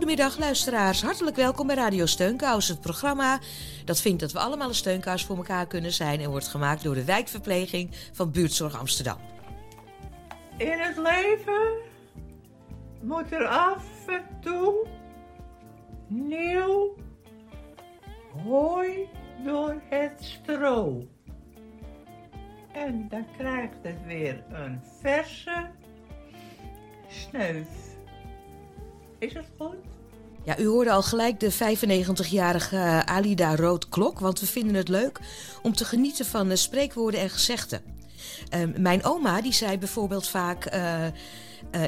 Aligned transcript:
Goedemiddag 0.00 0.38
luisteraars, 0.38 1.02
hartelijk 1.02 1.36
welkom 1.36 1.66
bij 1.66 1.76
Radio 1.76 2.06
Steunkous, 2.06 2.68
het 2.68 2.80
programma 2.80 3.38
dat 3.84 4.00
vindt 4.00 4.20
dat 4.20 4.32
we 4.32 4.38
allemaal 4.38 4.68
een 4.68 4.74
steunkous 4.74 5.24
voor 5.24 5.36
elkaar 5.36 5.66
kunnen 5.66 5.92
zijn 5.92 6.20
en 6.20 6.30
wordt 6.30 6.48
gemaakt 6.48 6.82
door 6.82 6.94
de 6.94 7.04
wijkverpleging 7.04 7.90
van 8.12 8.30
Buurtzorg 8.30 8.78
Amsterdam. 8.78 9.16
In 10.56 10.78
het 10.78 10.96
leven 10.96 11.76
moet 13.02 13.32
er 13.32 13.46
af 13.46 13.84
en 14.06 14.24
toe 14.40 14.86
nieuw 16.08 16.96
hooi 18.44 19.08
door 19.44 19.80
het 19.88 20.12
stro. 20.18 21.08
En 22.72 23.08
dan 23.08 23.26
krijgt 23.36 23.78
het 23.82 24.06
weer 24.06 24.44
een 24.52 24.80
verse 25.00 25.70
sneuf. 27.08 27.89
Is 29.20 29.32
goed? 29.58 29.74
Ja, 30.44 30.58
u 30.58 30.66
hoorde 30.66 30.90
al 30.90 31.02
gelijk 31.02 31.40
de 31.40 31.52
95-jarige 31.52 33.02
Alida 33.06 33.56
Roodklok, 33.56 34.18
want 34.18 34.40
we 34.40 34.46
vinden 34.46 34.74
het 34.74 34.88
leuk 34.88 35.20
om 35.62 35.74
te 35.74 35.84
genieten 35.84 36.26
van 36.26 36.48
de 36.48 36.56
spreekwoorden 36.56 37.20
en 37.20 37.30
gezegden. 37.30 37.82
Ehm, 38.48 38.82
mijn 38.82 39.04
oma 39.04 39.40
die 39.40 39.52
zei 39.52 39.78
bijvoorbeeld 39.78 40.28
vaak: 40.28 40.64
eh, 40.64 41.06
eh, 41.06 41.12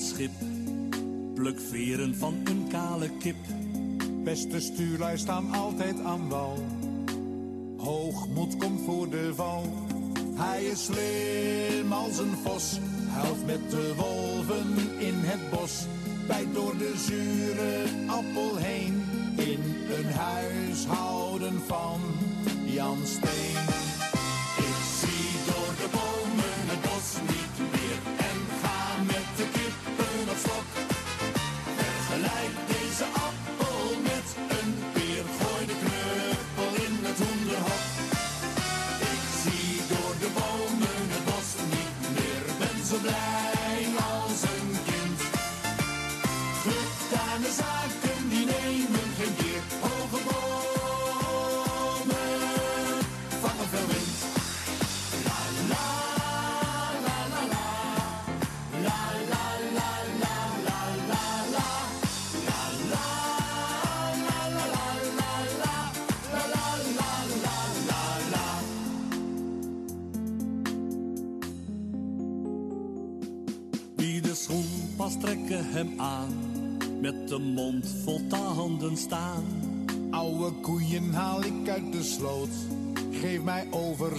Schip. 0.00 0.30
Pluk 1.34 1.60
veren 1.60 2.16
van 2.16 2.34
een 2.44 2.66
kale 2.68 3.10
kip. 3.18 3.36
Beste 4.24 4.60
stuurlui 4.60 5.18
staan 5.18 5.52
altijd 5.52 6.00
aan 6.00 6.28
wal. 6.28 6.58
Hoogmoed 7.76 8.56
komt 8.56 8.80
voor 8.84 9.10
de 9.10 9.32
val. 9.34 9.62
Hij 10.34 10.64
is 10.64 10.84
slim 10.84 11.92
als 11.92 12.18
een 12.18 12.36
vos. 12.44 12.78
Huilt 13.08 13.46
met 13.46 13.70
de 13.70 13.94
wolven 13.96 14.98
in 14.98 15.14
het 15.14 15.50
bos. 15.50 15.86
Bijt 16.26 16.54
door 16.54 16.76
de 16.78 16.94
zure 16.96 17.84
appel 18.06 18.56
heen. 18.56 19.02
In 19.36 19.60
een 19.98 20.12
huishouden 20.12 21.60
van 21.66 22.00
Jan 22.64 22.98
Steen. 23.04 23.87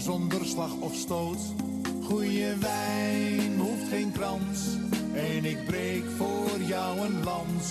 Zonder 0.02 0.46
slag 0.46 0.76
of 0.80 0.96
stoot. 0.96 1.40
Goeie 2.04 2.56
wijn 2.60 3.60
hoeft 3.60 3.88
geen 3.90 4.12
krans. 4.12 4.78
En 5.14 5.46
ik 5.46 5.66
breek 5.66 6.04
voor 6.18 6.62
jou 6.66 7.00
een 7.00 7.24
lans. 7.24 7.66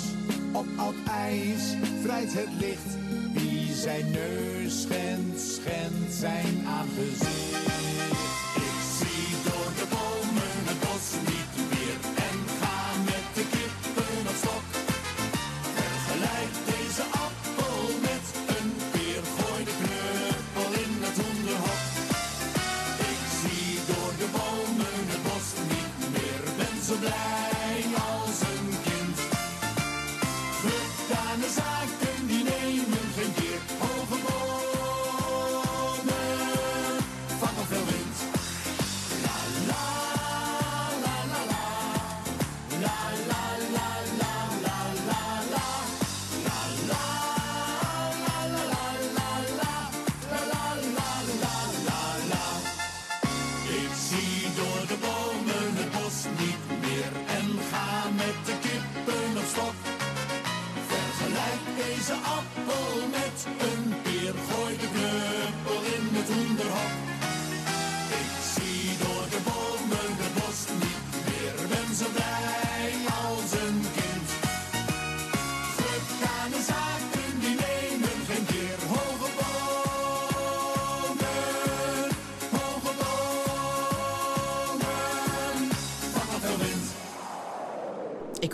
Op 0.52 0.66
oud 0.76 0.94
ijs 1.06 1.74
vrijt 2.02 2.32
het 2.32 2.48
licht. 2.58 2.96
Wie 3.32 3.74
zijn 3.74 4.10
neus 4.10 4.82
schendt, 4.82 5.40
schendt 5.40 6.14
zijn 6.14 6.66
aangezicht. 6.66 7.47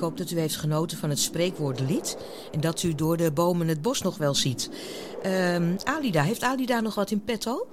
Hoop 0.04 0.16
dat 0.16 0.30
u 0.30 0.38
heeft 0.38 0.56
genoten 0.56 0.98
van 0.98 1.08
het 1.08 1.18
spreekwoordenlied. 1.18 2.16
En 2.52 2.60
dat 2.60 2.82
u 2.82 2.94
door 2.94 3.16
de 3.16 3.32
bomen 3.32 3.68
het 3.68 3.82
bos 3.82 4.02
nog 4.02 4.16
wel 4.16 4.34
ziet. 4.34 4.70
Ehm, 5.22 5.76
Alida, 5.84 6.22
heeft 6.22 6.42
Alida 6.42 6.80
nog 6.80 6.94
wat 6.94 7.10
in 7.10 7.24
petto? 7.24 7.68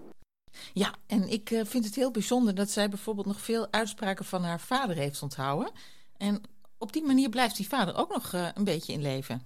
Ja, 0.73 0.95
en 1.07 1.31
ik 1.31 1.51
eh, 1.51 1.65
vind 1.65 1.85
het 1.85 1.95
heel 1.95 2.11
bijzonder 2.11 2.55
dat 2.55 2.69
zij 2.69 2.89
bijvoorbeeld 2.89 3.27
nog 3.27 3.41
veel 3.41 3.71
uitspraken 3.71 4.25
van 4.25 4.43
haar 4.43 4.59
vader 4.59 4.95
heeft 4.95 5.21
onthouden. 5.21 5.71
En 6.17 6.41
op 6.77 6.93
die 6.93 7.03
manier 7.03 7.29
blijft 7.29 7.57
die 7.57 7.67
vader 7.67 7.95
ook 7.95 8.13
nog 8.13 8.33
eh, 8.33 8.47
een 8.53 8.63
beetje 8.63 8.93
in 8.93 9.01
leven. 9.01 9.41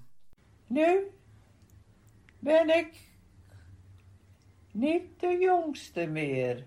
Nu 0.67 0.97
ben 2.39 2.77
ik 2.77 2.93
niet 4.71 5.19
de 5.19 5.37
jongste 5.39 6.05
meer. 6.05 6.63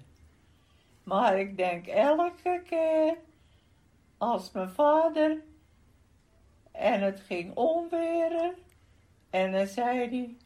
Maar 1.03 1.38
ik 1.38 1.56
denk 1.56 1.87
elke 1.87 2.62
keer 2.69 3.17
als 4.19 4.53
mijn 4.53 4.71
vader 4.71 5.43
en 6.79 7.01
het 7.01 7.21
ging 7.21 7.57
onweren 7.57 8.55
en 9.31 9.53
dan 9.53 9.67
zei 9.67 10.09
hij, 10.09 10.37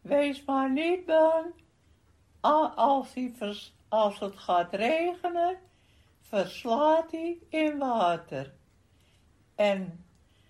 wees 0.00 0.44
maar 0.44 0.70
niet 0.70 1.04
bang, 1.04 1.46
als, 2.40 3.14
als 3.88 4.18
het 4.18 4.36
gaat 4.36 4.74
regenen, 4.74 5.58
verslaat 6.20 7.10
hij 7.10 7.38
in 7.48 7.78
water. 7.78 8.52
En 9.54 10.04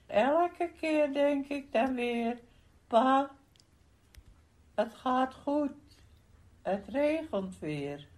elke 0.07 0.71
keer 0.81 1.13
denk 1.13 1.49
ik 1.49 1.73
dan 1.73 1.95
weer, 1.95 2.39
pa, 2.87 3.31
het 4.75 4.95
gaat 4.95 5.35
goed, 5.35 5.73
het 6.63 6.89
regent 6.89 7.59
weer. 7.59 8.09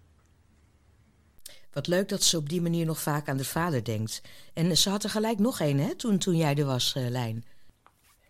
Wat 1.73 1.87
leuk 1.87 2.09
dat 2.09 2.23
ze 2.23 2.37
op 2.37 2.49
die 2.49 2.61
manier 2.61 2.85
nog 2.85 3.01
vaak 3.01 3.27
aan 3.27 3.37
de 3.37 3.45
vader 3.45 3.83
denkt. 3.83 4.21
En 4.53 4.77
ze 4.77 4.89
had 4.89 5.03
er 5.03 5.09
gelijk 5.09 5.39
nog 5.39 5.59
een, 5.59 5.79
hè, 5.79 5.95
toen, 5.95 6.17
toen 6.17 6.35
jij 6.35 6.55
er 6.55 6.65
was, 6.65 6.95
eh, 6.95 7.07
Lijn. 7.07 7.45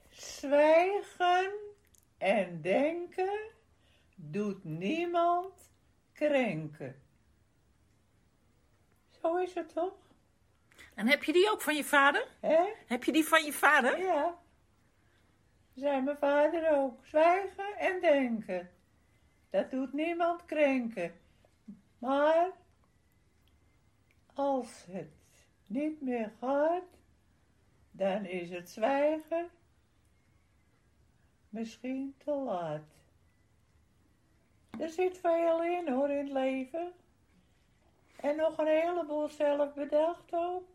Zwijgen 0.10 1.51
en 2.18 2.62
denken 2.62 3.39
doet 4.16 4.63
niemand 4.63 5.54
krenken. 6.13 7.01
Zo 9.22 9.36
is 9.36 9.54
het 9.54 9.74
toch? 9.74 9.94
En 10.94 11.07
heb 11.07 11.24
je 11.24 11.34
die 11.34 11.51
ook 11.51 11.62
van 11.62 11.75
je 11.75 11.84
vader? 11.84 12.28
Hè? 12.39 12.63
Heb 12.88 13.04
je 13.04 13.12
die 13.12 13.25
van 13.25 13.45
je 13.45 13.54
vader? 13.54 14.00
Ja. 14.00 14.38
Zei 15.75 16.01
mijn 16.01 16.18
vader 16.18 16.72
ook. 16.72 17.06
Zwijgen 17.06 17.78
en 17.78 18.01
denken. 18.01 18.69
Dat 19.50 19.72
doet 19.72 19.94
niemand 19.94 20.45
krenken. 20.45 21.13
Maar 21.98 22.51
als 24.38 24.68
het 24.92 25.12
niet 25.68 26.01
meer 26.01 26.31
gaat, 26.39 26.84
dan 27.92 28.25
is 28.25 28.50
het 28.50 28.69
zwijgen 28.69 29.50
misschien 31.50 32.16
te 32.24 32.31
laat. 32.31 32.81
Er 34.80 34.89
zit 34.89 35.18
veel 35.18 35.63
in 35.63 35.94
hoor 35.94 36.10
in 36.10 36.18
het 36.18 36.34
leven. 36.34 36.92
En 38.16 38.36
nog 38.36 38.57
een 38.57 38.68
heleboel 38.68 39.30
zelf 39.30 39.74
bedacht 39.74 40.31
ook. 40.31 40.68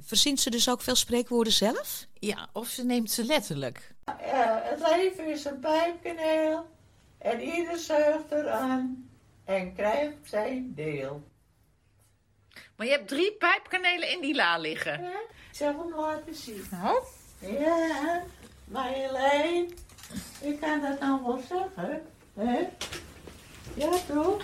Verzint 0.00 0.40
ze 0.40 0.50
dus 0.50 0.68
ook 0.68 0.80
veel 0.80 0.94
spreekwoorden 0.94 1.52
zelf? 1.52 2.06
Ja, 2.14 2.48
of 2.52 2.66
ze 2.66 2.84
neemt 2.84 3.10
ze 3.10 3.24
letterlijk. 3.24 3.94
Ja, 4.04 4.62
het 4.64 4.80
leven 4.80 5.26
is 5.26 5.44
een 5.44 5.58
pijpkaneel 5.58 6.66
en 7.18 7.40
ieder 7.40 7.78
zuigt 7.78 8.30
eraan 8.30 9.10
en 9.44 9.74
krijgt 9.74 10.28
zijn 10.28 10.74
deel. 10.74 11.22
Maar 12.80 12.88
je 12.88 12.94
hebt 12.94 13.08
drie 13.08 13.32
pijpkanelen 13.32 14.08
in 14.08 14.20
die 14.20 14.34
la 14.34 14.58
liggen. 14.58 15.02
Ja, 15.02 15.08
ik 15.08 15.56
zal 15.56 15.66
hem 15.78 15.94
laten 15.96 16.34
zien. 16.34 16.66
Nou? 16.70 17.02
Ja, 17.38 18.22
ik 20.40 20.60
kan 20.60 20.80
dat 20.80 21.00
nou 21.00 21.22
wel 21.24 21.42
zeggen, 21.48 22.02
hè? 22.34 22.58
Ja, 23.74 23.90
toch? 24.06 24.42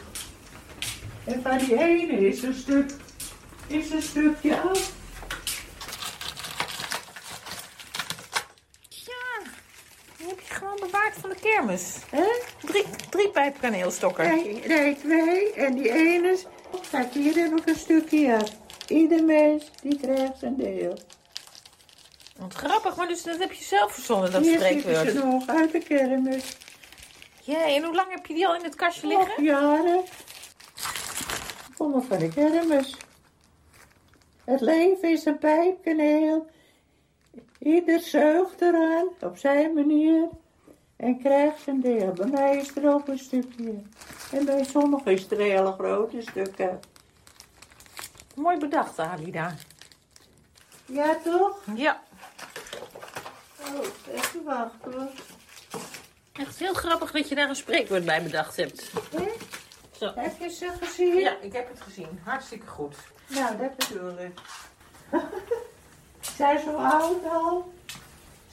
En 1.24 1.42
van 1.42 1.58
die 1.58 1.78
ene 1.78 2.28
is 2.28 2.42
een 2.42 2.54
stuk, 2.54 2.90
is 3.66 3.90
een 3.90 4.02
stukje 4.02 4.60
af. 4.60 4.92
Ja, 8.88 9.42
die 10.16 10.26
heb 10.26 10.40
je 10.40 10.54
gewoon 10.54 10.76
bewaard 10.80 11.14
van 11.20 11.30
de 11.30 11.36
kermis. 11.40 11.96
Hè? 12.10 12.26
Drie, 12.60 12.84
drie 13.10 13.30
pijpkaneelstokken. 13.30 14.28
Nee, 14.28 14.66
nee, 14.66 14.96
twee. 14.96 15.52
En 15.52 15.74
die 15.74 15.92
ene, 15.92 16.38
kijk, 16.90 17.12
hier 17.12 17.34
heb 17.34 17.58
ik 17.58 17.68
een 17.68 17.76
stukje 17.76 18.34
af. 18.36 18.50
Ieder 18.88 19.24
mens, 19.24 19.70
die 19.82 19.96
krijgt 20.00 20.38
zijn 20.38 20.56
deel. 20.56 20.98
Wat 22.36 22.54
grappig, 22.54 22.96
maar 22.96 23.08
dus 23.08 23.22
dat 23.22 23.38
heb 23.38 23.52
je 23.52 23.64
zelf 23.64 23.92
verzonnen, 23.92 24.32
dat 24.32 24.42
Hier 24.44 24.54
spreekwoord. 24.54 25.10
ze 25.10 25.24
nog 25.24 25.46
uit 25.46 25.72
de 25.72 25.78
kermis. 25.78 26.56
Jee, 27.42 27.74
en 27.76 27.84
hoe 27.84 27.94
lang 27.94 28.10
heb 28.10 28.26
je 28.26 28.34
die 28.34 28.46
al 28.46 28.54
in 28.56 28.62
het 28.64 28.74
kastje 28.74 29.06
Nog 29.08 29.26
liggen? 29.26 29.44
jaren. 29.44 30.00
Kom 31.76 31.90
maar 31.90 32.02
van 32.02 32.18
de 32.18 32.28
kermis. 32.28 32.96
Het 34.44 34.60
leven 34.60 35.10
is 35.10 35.24
een 35.24 35.38
pijpkaneel. 35.38 36.46
Ieder 37.58 38.00
zuigt 38.00 38.60
eraan 38.60 39.08
op 39.20 39.36
zijn 39.36 39.74
manier 39.74 40.28
en 40.96 41.18
krijgt 41.18 41.62
zijn 41.62 41.80
deel. 41.80 42.12
Bij 42.12 42.26
mij 42.26 42.56
is 42.56 42.76
er 42.76 42.92
ook 42.94 43.08
een 43.08 43.18
stukje. 43.18 43.74
En 44.32 44.44
bij 44.44 44.64
sommigen 44.64 45.12
is 45.12 45.30
er 45.30 45.38
hele 45.38 45.72
grote 45.72 46.20
stukken. 46.20 46.80
Mooi 48.34 48.58
bedacht, 48.58 48.98
Alida. 48.98 49.54
Ja, 50.86 51.16
toch? 51.24 51.58
Ja, 51.74 52.02
Oh, 53.74 53.86
even 54.14 54.44
wachten 54.44 54.92
hoor. 54.92 55.08
echt 56.32 56.58
heel 56.58 56.74
grappig 56.74 57.10
dat 57.10 57.28
je 57.28 57.34
daar 57.34 57.48
een 57.48 57.56
spreekwoord 57.56 58.04
bij 58.04 58.22
bedacht 58.22 58.56
hebt. 58.56 58.92
Hè? 59.16 59.32
Zo. 59.98 60.12
Heb 60.14 60.38
je 60.40 60.48
ze 60.48 60.72
gezien? 60.80 61.16
Ja, 61.16 61.36
ik 61.40 61.52
heb 61.52 61.68
het 61.68 61.80
gezien. 61.80 62.20
Hartstikke 62.24 62.66
goed. 62.66 62.96
Nou, 63.26 63.56
dat 63.56 63.76
bedoel 63.76 64.18
ik. 64.18 64.40
Zijn 66.36 66.58
zo 66.58 66.74
oud 66.76 67.24
al. 67.30 67.72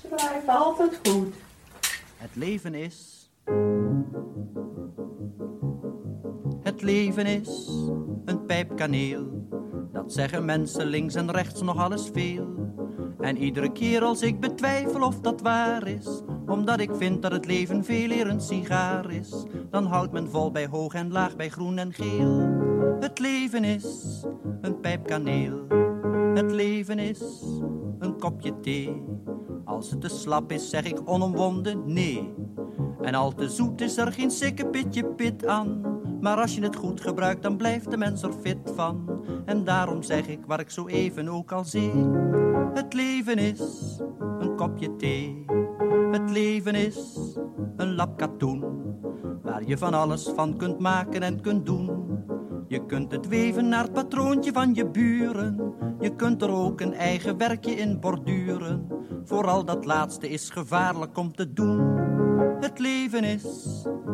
Ze 0.02 0.08
blijven 0.08 0.48
altijd 0.54 1.00
goed. 1.04 1.36
Het 2.18 2.36
leven 2.36 2.74
is. 2.76 3.28
Leven 6.84 7.26
is 7.26 7.70
een 8.26 8.46
pijpkaneel. 8.46 9.48
Dat 9.92 10.14
zeggen 10.14 10.46
mensen 10.46 10.86
links 10.86 11.16
en 11.16 11.32
rechts 11.32 11.62
nog 11.62 11.78
alles 11.78 12.10
veel. 12.14 12.48
En 13.20 13.38
iedere 13.38 13.72
keer 13.72 14.02
als 14.02 14.22
ik 14.22 14.40
betwijfel 14.40 15.02
of 15.02 15.20
dat 15.20 15.42
waar 15.42 15.88
is, 15.88 16.22
omdat 16.48 16.80
ik 16.80 16.96
vind 16.96 17.22
dat 17.22 17.32
het 17.32 17.46
leven 17.46 17.84
veel 17.84 18.10
eer 18.10 18.28
een 18.28 18.42
sigaar 18.42 19.12
is, 19.12 19.46
dan 19.70 19.86
houdt 19.86 20.12
men 20.12 20.30
vol 20.30 20.52
bij 20.52 20.68
hoog 20.68 20.94
en 20.94 21.12
laag, 21.12 21.36
bij 21.36 21.50
groen 21.50 21.78
en 21.78 21.94
geel. 21.94 22.62
Het 23.00 23.20
leven 23.20 23.64
is 23.64 24.24
een 24.62 24.80
pijpkaneel. 24.80 25.68
Het 26.34 26.52
leven 26.52 27.00
is 27.00 27.22
een 28.00 28.18
kopje 28.20 28.60
thee. 28.60 29.04
Als 29.66 29.92
het 29.92 30.02
te 30.02 30.10
slap 30.10 30.52
is, 30.52 30.70
zeg 30.70 30.84
ik 30.84 31.02
onomwonden 31.06 31.94
nee. 31.94 32.34
En 33.02 33.16
al 33.16 33.34
te 33.34 33.50
zoet 33.50 33.82
is 33.82 33.98
er 33.98 34.12
geen 34.12 34.32
sikke 34.32 34.68
pitje 34.68 35.06
pit 35.06 35.46
aan. 35.46 35.93
Maar 36.24 36.38
als 36.38 36.56
je 36.56 36.62
het 36.62 36.76
goed 36.76 37.02
gebruikt, 37.02 37.44
dan 37.44 37.58
blijft 37.58 37.92
de 37.92 37.98
mens 37.98 38.22
er 38.22 38.34
fit 38.42 38.72
van. 38.76 39.24
En 39.46 39.64
daarom 39.64 40.04
zeg 40.04 40.28
ik 40.28 40.40
waar 40.46 40.60
ik 40.60 40.70
zo 40.70 40.88
even 40.88 41.28
ook 41.28 41.52
al 41.52 41.64
zie. 41.64 41.92
Het 42.74 42.94
leven 42.94 43.38
is 43.38 43.62
een 44.40 44.56
kopje 44.56 44.96
thee. 44.96 45.46
Het 46.12 46.30
leven 46.30 46.76
is 46.76 47.20
een 47.78 47.96
lap 47.96 48.18
katoen. 48.18 48.64
Waar 49.42 49.64
je 49.66 49.78
van 49.78 49.94
alles 49.94 50.32
van 50.36 50.58
kunt 50.58 50.80
maken 50.80 51.22
en 51.22 51.42
kunt 51.42 51.66
doen. 51.66 51.90
Je 52.68 52.86
kunt 52.86 53.12
het 53.12 53.28
weven 53.28 53.70
naar 53.70 53.84
het 53.84 53.94
patroontje 53.94 54.52
van 54.52 54.74
je 54.74 54.90
buren. 54.90 55.74
Je 56.00 56.16
kunt 56.16 56.42
er 56.42 56.52
ook 56.52 56.82
een 56.82 56.94
eigen 56.94 57.38
werkje 57.38 57.72
in 57.72 58.00
borduren. 58.00 58.88
Vooral 59.24 59.66
dat 59.66 59.86
laatste 59.86 60.30
is 60.30 60.50
gevaarlijk 60.50 61.18
om 61.18 61.36
te 61.36 61.54
doen. 61.54 61.98
Het 62.60 62.80
leven 62.80 63.24
is 63.24 63.46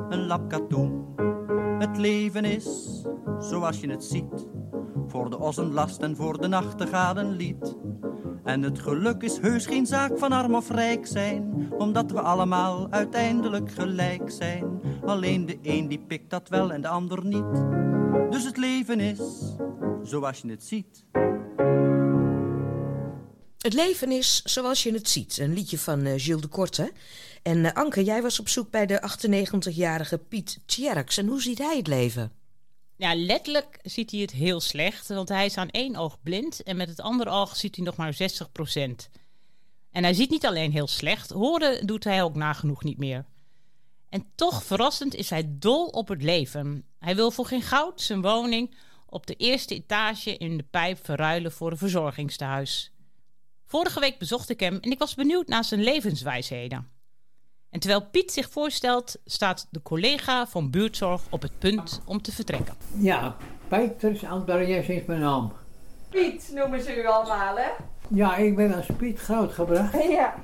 een 0.10 0.26
lap 0.26 0.50
katoen. 0.50 1.09
Het 1.80 1.98
leven 1.98 2.46
is 2.46 2.66
zoals 3.40 3.80
je 3.80 3.90
het 3.90 4.04
ziet. 4.04 4.48
Voor 5.08 5.30
de 5.30 5.40
ossen 5.40 5.72
last 5.72 6.02
en 6.02 6.16
voor 6.16 6.42
de 6.42 6.48
nachtegaal 6.48 7.18
een 7.18 7.36
lied. 7.36 7.76
En 8.44 8.62
het 8.62 8.80
geluk 8.80 9.22
is 9.22 9.38
heus 9.38 9.66
geen 9.66 9.86
zaak 9.86 10.18
van 10.18 10.32
arm 10.32 10.56
of 10.56 10.70
rijk 10.70 11.08
zijn, 11.08 11.72
omdat 11.78 12.12
we 12.12 12.22
allemaal 12.22 12.88
uiteindelijk 12.90 13.72
gelijk 13.72 14.32
zijn. 14.32 14.82
Alleen 15.06 15.46
de 15.46 15.60
een 15.62 15.88
die 15.88 16.00
pikt 16.08 16.30
dat 16.30 16.50
wel 16.50 16.72
en 16.72 16.82
de 16.82 16.88
ander 16.88 17.26
niet. 17.26 17.54
Dus 18.30 18.46
het 18.46 18.58
leven 18.58 19.00
is 19.00 19.20
zoals 20.04 20.42
je 20.42 20.50
het 20.50 20.64
ziet. 20.64 21.06
Het 23.58 23.74
leven 23.74 24.12
is 24.12 24.42
zoals 24.44 24.84
je 24.84 24.94
het 24.94 25.10
ziet. 25.10 25.38
Een 25.38 25.54
liedje 25.54 25.78
van 25.78 26.06
eh, 26.06 26.14
Gilles 26.18 26.42
de 26.42 26.48
Korte. 26.48 26.92
En 27.44 27.66
eh, 27.66 27.74
Anke, 27.74 28.04
jij 28.04 28.22
was 28.22 28.40
op 28.40 28.50
zoek 28.50 28.72
bij 28.72 28.86
de 28.86 29.02
98-jarige 29.70 30.18
Piet 30.18 30.60
Tjerks. 30.66 31.18
En 31.18 31.28
hoe 31.28 31.42
ziet 31.42 31.58
hij 31.58 31.78
het 31.78 31.88
leven? 31.88 32.32
Ja, 32.96 33.16
letterlijk 33.16 33.80
ziet 33.84 34.12
hij 34.12 34.20
het 34.20 34.32
heel 34.32 34.60
slecht, 34.60 35.08
want 35.08 35.30
hij 35.30 35.46
is 35.46 35.58
aan 35.58 35.70
één 35.70 35.96
oog 35.96 36.18
blind 36.24 36.64
en 36.64 36.78
met 36.78 36.90
het 36.90 37.00
andere 37.00 37.30
oog 37.30 37.56
ziet 37.56 37.76
hij 37.76 37.86
nog 37.86 37.96
maar 37.96 38.14
60% 38.14 39.10
En 39.92 40.04
hij 40.04 40.14
ziet 40.14 40.30
niet 40.30 40.46
alleen 40.46 40.72
heel 40.72 40.88
slecht, 40.88 41.30
horen 41.30 41.88
doet 41.88 42.04
hij 42.04 42.24
ook 42.24 42.36
nagenoeg 42.36 42.84
niet 42.84 42.98
meer. 42.98 43.26
En 44.10 44.26
toch 44.36 44.64
verrassend 44.64 45.16
is 45.16 45.30
hij 45.30 45.46
dol 45.48 45.86
op 45.86 46.08
het 46.08 46.24
leven. 46.24 46.86
Hij 47.00 47.16
wil 47.16 47.32
voor 47.32 47.46
geen 47.46 47.62
goud 47.62 48.02
zijn 48.02 48.22
woning 48.22 48.76
op 49.06 49.28
de 49.28 49.36
eerste 49.36 49.76
etage 49.76 50.38
in 50.38 50.58
de 50.58 50.64
pijp 50.64 51.06
verruilen 51.06 51.52
voor 51.52 51.72
een 51.72 51.78
verzorgingstehuis. 51.78 52.92
Vorige 53.66 54.00
week 54.00 54.18
bezocht 54.18 54.50
ik 54.50 54.60
hem 54.60 54.78
en 54.82 54.92
ik 54.92 55.00
was 55.00 55.16
benieuwd 55.16 55.48
naar 55.48 55.64
zijn 55.64 55.84
levenswijsheden. 55.84 56.99
En 57.70 57.80
terwijl 57.80 58.06
Piet 58.12 58.32
zich 58.32 58.50
voorstelt, 58.50 59.16
staat 59.26 59.68
de 59.70 59.82
collega 59.82 60.48
van 60.48 60.70
buurtzorg 60.70 61.22
op 61.30 61.42
het 61.42 61.60
punt 61.60 62.02
om 62.06 62.22
te 62.22 62.32
vertrekken. 62.32 62.76
Ja, 62.98 63.36
Peter 63.68 64.28
Andreas 64.28 64.88
is 64.88 65.06
mijn 65.06 65.20
naam. 65.20 65.52
Piet 66.10 66.52
noemen 66.54 66.82
ze 66.82 66.96
u 66.96 67.06
allemaal, 67.06 67.58
hè? 67.58 67.70
Ja, 68.08 68.36
ik 68.36 68.56
ben 68.56 68.76
als 68.76 68.86
Piet 68.98 69.20
grootgebracht. 69.20 70.04
Ja. 70.04 70.36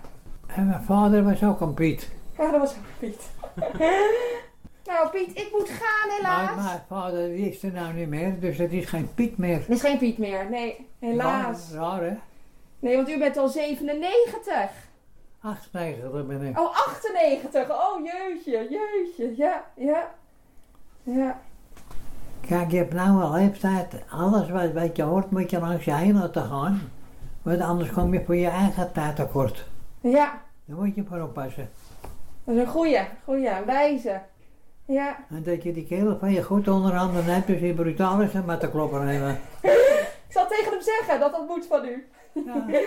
En 0.48 0.68
mijn 0.68 0.84
vader 0.84 1.24
was 1.24 1.44
ook 1.44 1.62
een 1.62 1.74
Piet. 1.74 2.10
Ja, 2.38 2.52
dat 2.52 2.60
was 2.60 2.72
ook 2.72 3.00
Piet. 3.00 3.30
nou, 4.90 5.10
Piet, 5.12 5.30
ik 5.30 5.50
moet 5.52 5.70
gaan 5.70 6.10
helaas. 6.16 6.56
Maar 6.56 6.64
mijn 6.64 6.82
vader 6.88 7.28
die 7.28 7.50
is 7.50 7.64
er 7.64 7.72
nou 7.72 7.94
niet 7.94 8.08
meer, 8.08 8.40
dus 8.40 8.58
het 8.58 8.72
is 8.72 8.86
geen 8.86 9.14
Piet 9.14 9.38
meer. 9.38 9.62
Er 9.62 9.70
is 9.70 9.82
geen 9.82 9.98
Piet 9.98 10.18
meer, 10.18 10.50
nee, 10.50 10.88
helaas. 11.00 11.72
Raar, 11.72 12.00
raar 12.00 12.10
hè? 12.10 12.16
Nee, 12.80 12.96
want 12.96 13.10
u 13.10 13.18
bent 13.18 13.38
al 13.38 13.48
97. 13.48 14.54
98 15.46 16.26
ben 16.28 16.42
ik. 16.42 16.60
Oh, 16.60 16.70
98. 16.88 17.70
Oh, 17.70 18.06
jeetje, 18.06 18.68
jeetje. 18.70 19.36
Ja, 19.44 19.64
ja. 19.76 20.14
Ja. 21.04 21.40
Kijk, 22.48 22.72
je 22.72 22.78
hebt 22.78 22.94
nou 22.94 23.24
een 23.24 23.32
leeftijd, 23.32 23.94
alles 24.10 24.50
wat, 24.50 24.72
wat 24.72 24.96
je 24.96 25.04
hoort 25.04 25.32
moet 25.32 25.50
je 25.50 25.60
langs 25.60 25.86
je 25.86 25.94
heen 25.94 26.18
laten 26.20 26.44
gaan. 26.44 26.92
Want 27.42 27.60
anders 27.62 27.92
kom 27.92 28.14
je 28.14 28.24
voor 28.26 28.36
je 28.36 28.48
eigen 28.48 28.92
tijd 28.92 29.16
tekort. 29.16 29.66
Ja, 30.02 30.42
Daar 30.66 30.78
moet 30.78 30.96
je 30.96 31.04
voor 31.10 31.22
oppassen. 31.22 31.70
dat 32.44 32.56
is 32.56 32.62
een 32.62 32.68
goeie, 32.68 33.00
goeie, 33.24 33.52
wijze. 33.66 34.22
Ja. 34.86 35.18
En 35.30 35.44
dat 35.44 35.64
je 35.64 35.74
die 35.74 35.86
kerel 35.86 36.18
van 36.18 36.32
je 36.32 36.44
goed 36.44 36.68
onder 36.68 36.94
handen 36.94 37.26
hebt, 37.26 37.48
dus 37.48 37.60
hij 37.60 37.74
brutaal 37.74 38.22
is 38.22 38.34
en 38.34 38.46
met 38.46 38.62
de 38.62 38.70
klopper 38.70 39.04
nemen. 39.04 39.40
Ik 40.28 40.42
zal 40.42 40.48
tegen 40.48 40.72
hem 40.72 40.82
zeggen 40.82 41.20
dat 41.20 41.32
dat 41.32 41.48
moet 41.48 41.66
van 41.66 41.86
u. 41.86 42.08
Ja. 42.34 42.66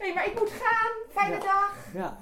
Nee, 0.00 0.14
maar 0.14 0.26
ik 0.26 0.38
moet 0.38 0.50
gaan. 0.50 0.92
Fijne 1.10 1.38
dag. 1.38 1.74
Ja. 1.94 2.18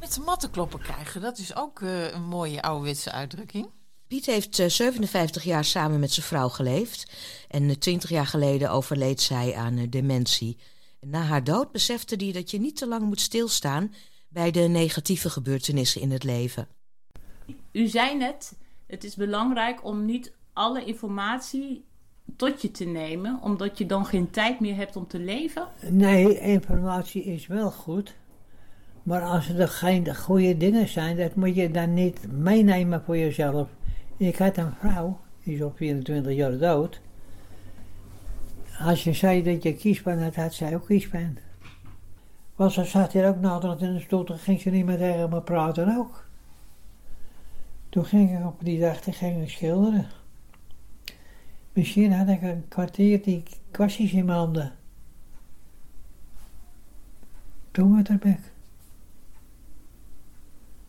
Met 0.00 0.14
de 0.14 0.20
mattenkloppen 0.20 0.80
krijgen, 0.80 1.20
dat 1.20 1.38
is 1.38 1.56
ook 1.56 1.80
eh, 1.80 2.12
een 2.12 2.24
mooie 2.24 2.62
ouderwetse 2.62 3.12
uitdrukking. 3.12 3.70
Piet 4.10 4.26
heeft 4.26 4.58
eh, 4.58 4.68
57 4.68 5.44
jaar 5.44 5.64
samen 5.64 6.00
met 6.00 6.12
zijn 6.12 6.26
vrouw 6.26 6.48
geleefd. 6.48 7.12
En 7.48 7.68
eh, 7.68 7.76
20 7.76 8.10
jaar 8.10 8.26
geleden 8.26 8.70
overleed 8.70 9.20
zij 9.20 9.54
aan 9.56 9.76
eh, 9.76 9.90
dementie. 9.90 10.58
En 11.00 11.10
na 11.10 11.20
haar 11.20 11.44
dood 11.44 11.72
besefte 11.72 12.14
hij 12.18 12.32
dat 12.32 12.50
je 12.50 12.60
niet 12.60 12.76
te 12.76 12.86
lang 12.86 13.02
moet 13.02 13.20
stilstaan 13.20 13.94
bij 14.28 14.50
de 14.50 14.60
negatieve 14.60 15.30
gebeurtenissen 15.30 16.00
in 16.00 16.10
het 16.10 16.24
leven. 16.24 16.68
U 17.72 17.86
zei 17.86 18.16
net, 18.16 18.56
het 18.86 19.04
is 19.04 19.14
belangrijk 19.14 19.84
om 19.84 20.04
niet 20.04 20.32
alle 20.52 20.84
informatie 20.84 21.84
tot 22.36 22.62
je 22.62 22.70
te 22.70 22.84
nemen, 22.84 23.38
omdat 23.42 23.78
je 23.78 23.86
dan 23.86 24.06
geen 24.06 24.30
tijd 24.30 24.60
meer 24.60 24.76
hebt 24.76 24.96
om 24.96 25.06
te 25.06 25.18
leven. 25.18 25.66
Nee, 25.88 26.40
informatie 26.40 27.24
is 27.24 27.46
wel 27.46 27.70
goed. 27.70 28.14
Maar 29.02 29.22
als 29.22 29.48
er 29.48 29.68
geen 29.68 30.16
goede 30.16 30.56
dingen 30.56 30.88
zijn, 30.88 31.16
dat 31.16 31.34
moet 31.34 31.54
je 31.54 31.70
dan 31.70 31.94
niet 31.94 32.32
meenemen 32.32 33.02
voor 33.02 33.16
jezelf. 33.16 33.68
Ik 34.16 34.36
had 34.36 34.56
een 34.56 34.72
vrouw, 34.78 35.20
die 35.42 35.54
is 35.54 35.62
al 35.62 35.72
24 35.76 36.34
jaar 36.34 36.58
dood. 36.58 37.00
Als 38.78 39.04
je 39.04 39.12
zei 39.12 39.42
dat 39.42 39.62
je 39.62 39.74
kiespijn 39.74 40.22
had, 40.22 40.34
had 40.34 40.54
zij 40.54 40.74
ook 40.74 40.86
kiespijn. 40.86 41.38
Want 42.56 42.72
ze 42.72 42.84
zat 42.84 43.12
hier 43.12 43.28
ook 43.28 43.40
naderhand 43.40 43.80
in 43.82 43.94
de 43.94 44.00
stoel, 44.00 44.24
toen 44.24 44.38
ging 44.38 44.60
ze 44.60 44.70
niet 44.70 44.84
meer 44.84 44.98
tegen 44.98 45.30
me 45.30 45.40
praten 45.40 45.96
ook. 45.96 46.24
Toen 47.88 48.04
ging 48.04 48.38
ik 48.38 48.46
op 48.46 48.64
die 48.64 48.80
dag, 48.80 48.98
ging 49.04 49.42
ik 49.42 49.50
schilderen. 49.50 50.06
Misschien 51.72 52.12
had 52.12 52.28
ik 52.28 52.42
een 52.42 52.68
kwartier 52.68 53.22
die 53.22 53.42
kwastjes 53.70 54.12
in 54.12 54.24
mijn 54.24 54.38
handen. 54.38 54.72
Toen 57.70 57.94
werd 57.94 58.08
er 58.08 58.18
bek. 58.18 58.40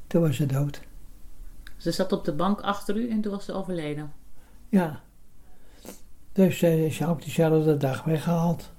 Toen 0.08 0.22
was 0.22 0.36
ze 0.36 0.46
dood. 0.46 0.82
Ze 1.78 1.92
zat 1.92 2.12
op 2.12 2.26
de 2.26 2.34
bank 2.34 2.62
achter 2.62 2.98
u 2.98 3.10
en 3.10 3.22
toen 3.22 3.32
was 3.32 3.46
ze 3.46 3.54
overleden. 3.54 4.14
Ja. 4.70 5.02
Dus 6.32 6.58
ze 6.58 6.86
is 6.86 7.04
ook 7.06 7.22
diezelfde 7.22 7.78
dag 7.78 8.04
weggehaald. 8.04 8.72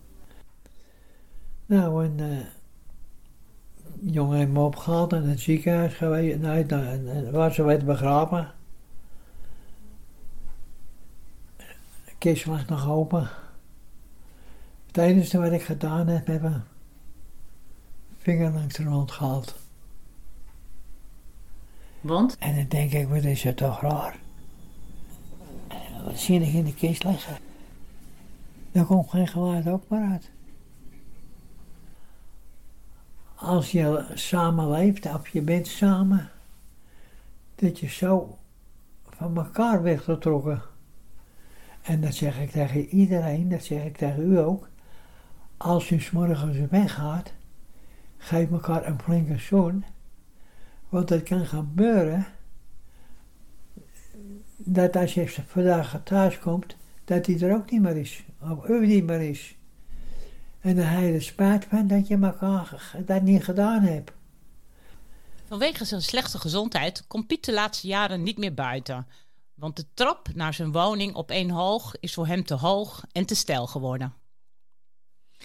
Nou, 1.67 2.05
en 2.05 2.21
eh 2.21 2.47
jongen 4.01 4.39
heeft 4.39 4.51
me 4.51 4.61
opgehaald 4.61 5.13
in 5.13 5.23
het 5.23 5.41
ziekenhuis 5.41 5.95
geweest. 5.95 6.39
Nee, 6.39 6.67
en 6.67 7.31
waar 7.33 7.53
ze 7.53 7.63
werd 7.63 7.85
begraven. 7.85 8.53
Kist 12.23 12.47
lag 12.47 12.67
nog 12.67 12.89
open. 12.89 13.29
Het 14.87 14.97
enige 14.97 15.39
wat 15.39 15.53
ik 15.53 15.63
gedaan 15.63 16.07
heb, 16.07 16.27
heb 16.27 16.43
mijn 16.43 16.65
vinger 18.19 18.53
langs 18.53 18.75
de 18.75 18.85
rond 18.85 19.11
gehaald. 19.11 19.57
Want? 22.01 22.37
En 22.39 22.55
dan 22.57 22.69
denk 22.69 22.93
ik, 22.93 23.09
wat 23.09 23.25
is 23.25 23.43
het 23.43 23.57
toch 23.57 23.81
raar. 23.81 24.19
Wat 26.05 26.19
zie 26.19 26.41
ik 26.41 26.53
in 26.53 26.65
de 26.65 26.75
kist 26.75 27.05
liggen? 27.05 27.39
Daar 28.73 28.85
komt 28.85 29.11
geen 29.11 29.29
geluid 29.29 29.67
ook 29.67 29.89
maar 29.89 30.11
uit. 30.11 30.31
Als 33.35 33.73
je 33.73 34.11
samen 34.15 34.71
leeft, 34.71 35.15
of 35.15 35.29
je 35.29 35.41
bent 35.41 35.67
samen, 35.67 36.31
dat 37.55 37.79
je 37.79 37.89
zo 37.89 38.39
van 39.11 39.37
elkaar 39.37 39.83
werd 39.83 40.01
getrokken. 40.01 40.63
En 41.83 42.01
dat 42.01 42.15
zeg 42.15 42.41
ik 42.41 42.51
tegen 42.51 42.87
iedereen, 42.87 43.49
dat 43.49 43.65
zeg 43.65 43.85
ik 43.85 43.97
tegen 43.97 44.33
u 44.33 44.39
ook. 44.39 44.69
Als 45.57 45.91
u 45.91 46.01
's 46.01 46.11
morgens 46.11 46.59
weggaat, 46.71 47.33
geef 48.19 48.51
elkaar 48.51 48.87
een 48.87 49.01
flinke 49.01 49.39
zoen. 49.39 49.85
Want 50.89 51.09
het 51.09 51.23
kan 51.23 51.47
gebeuren 51.47 52.27
dat 54.57 54.97
als 54.97 55.15
je 55.15 55.29
vandaag 55.47 56.01
thuis 56.05 56.39
komt, 56.39 56.77
dat 57.05 57.27
hij 57.27 57.41
er 57.41 57.55
ook 57.55 57.71
niet 57.71 57.81
meer 57.81 57.97
is. 57.97 58.25
Of 58.41 58.69
u 58.69 58.87
niet 58.87 59.05
meer 59.05 59.21
is. 59.21 59.57
En 60.61 60.77
dan 60.77 61.03
je 61.03 61.13
er 61.15 61.23
spijt 61.23 61.65
van 61.65 61.87
dat 61.87 62.09
je 62.09 62.19
elkaar 62.19 62.95
dat 63.07 63.23
niet 63.23 63.45
gedaan 63.45 63.83
hebt. 63.83 64.13
Vanwege 65.47 65.85
zijn 65.85 66.03
slechte 66.03 66.39
gezondheid 66.39 67.07
komt 67.07 67.27
Piet 67.27 67.45
de 67.45 67.53
laatste 67.53 67.87
jaren 67.87 68.23
niet 68.23 68.39
meer 68.39 68.55
buiten. 68.55 69.07
Want 69.63 69.77
de 69.77 69.87
trap 69.95 70.35
naar 70.35 70.55
zijn 70.55 70.73
woning 70.73 71.15
op 71.15 71.31
één 71.31 71.51
hoog 71.51 71.95
is 72.01 72.15
voor 72.15 72.27
hem 72.27 72.45
te 72.45 72.55
hoog 72.55 73.05
en 73.13 73.27
te 73.27 73.35
steil 73.35 73.67
geworden. 73.67 74.15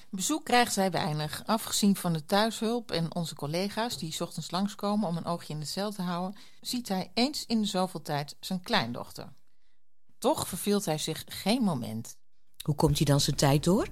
Bezoek 0.09 0.45
krijgt 0.45 0.75
hij 0.75 0.91
weinig. 0.91 1.43
Afgezien 1.45 1.95
van 1.95 2.13
de 2.13 2.25
thuishulp 2.25 2.91
en 2.91 3.15
onze 3.15 3.35
collega's 3.35 3.97
die 3.97 4.11
's 4.11 4.21
ochtends 4.21 4.51
langskomen 4.51 5.07
om 5.07 5.17
een 5.17 5.25
oogje 5.25 5.53
in 5.53 5.59
de 5.59 5.65
cel 5.65 5.91
te 5.91 6.01
houden, 6.01 6.39
ziet 6.61 6.87
hij 6.87 7.11
eens 7.13 7.45
in 7.45 7.61
de 7.61 7.67
zoveel 7.67 8.01
tijd 8.01 8.35
zijn 8.39 8.61
kleindochter. 8.61 9.33
Toch 10.17 10.47
verveelt 10.47 10.85
hij 10.85 10.97
zich 10.97 11.23
geen 11.27 11.61
moment. 11.61 12.17
Hoe 12.63 12.75
komt 12.75 12.97
hij 12.97 13.05
dan 13.05 13.19
zijn 13.19 13.35
tijd 13.35 13.63
door? 13.63 13.87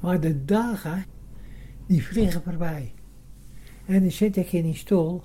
Maar 0.00 0.20
de 0.20 0.44
dagen, 0.44 1.06
die 1.86 2.06
vliegen 2.06 2.42
voorbij. 2.42 2.94
En 3.86 4.00
dan 4.00 4.10
zit 4.10 4.36
ik 4.36 4.52
in 4.52 4.62
die 4.62 4.76
stoel. 4.76 5.24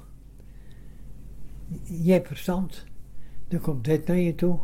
Je 1.84 2.12
hebt 2.12 2.28
verstand. 2.28 2.88
Dan 3.50 3.60
komt 3.60 3.86
dit 3.86 4.08
naar 4.08 4.18
je 4.18 4.36
toe. 4.36 4.58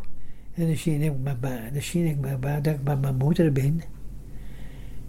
En 0.53 0.65
dan 0.67 0.75
zie 0.75 0.99
ik, 0.99 1.13
mijn, 1.23 1.37
ba- 1.39 1.69
dan 1.73 1.81
zie 1.81 2.05
ik 2.09 2.19
mijn, 2.19 2.39
ba- 2.39 2.59
dat 2.59 2.73
ik 2.73 2.83
bij 2.83 2.95
mijn 2.97 3.15
moeder 3.17 3.51
ben. 3.51 3.81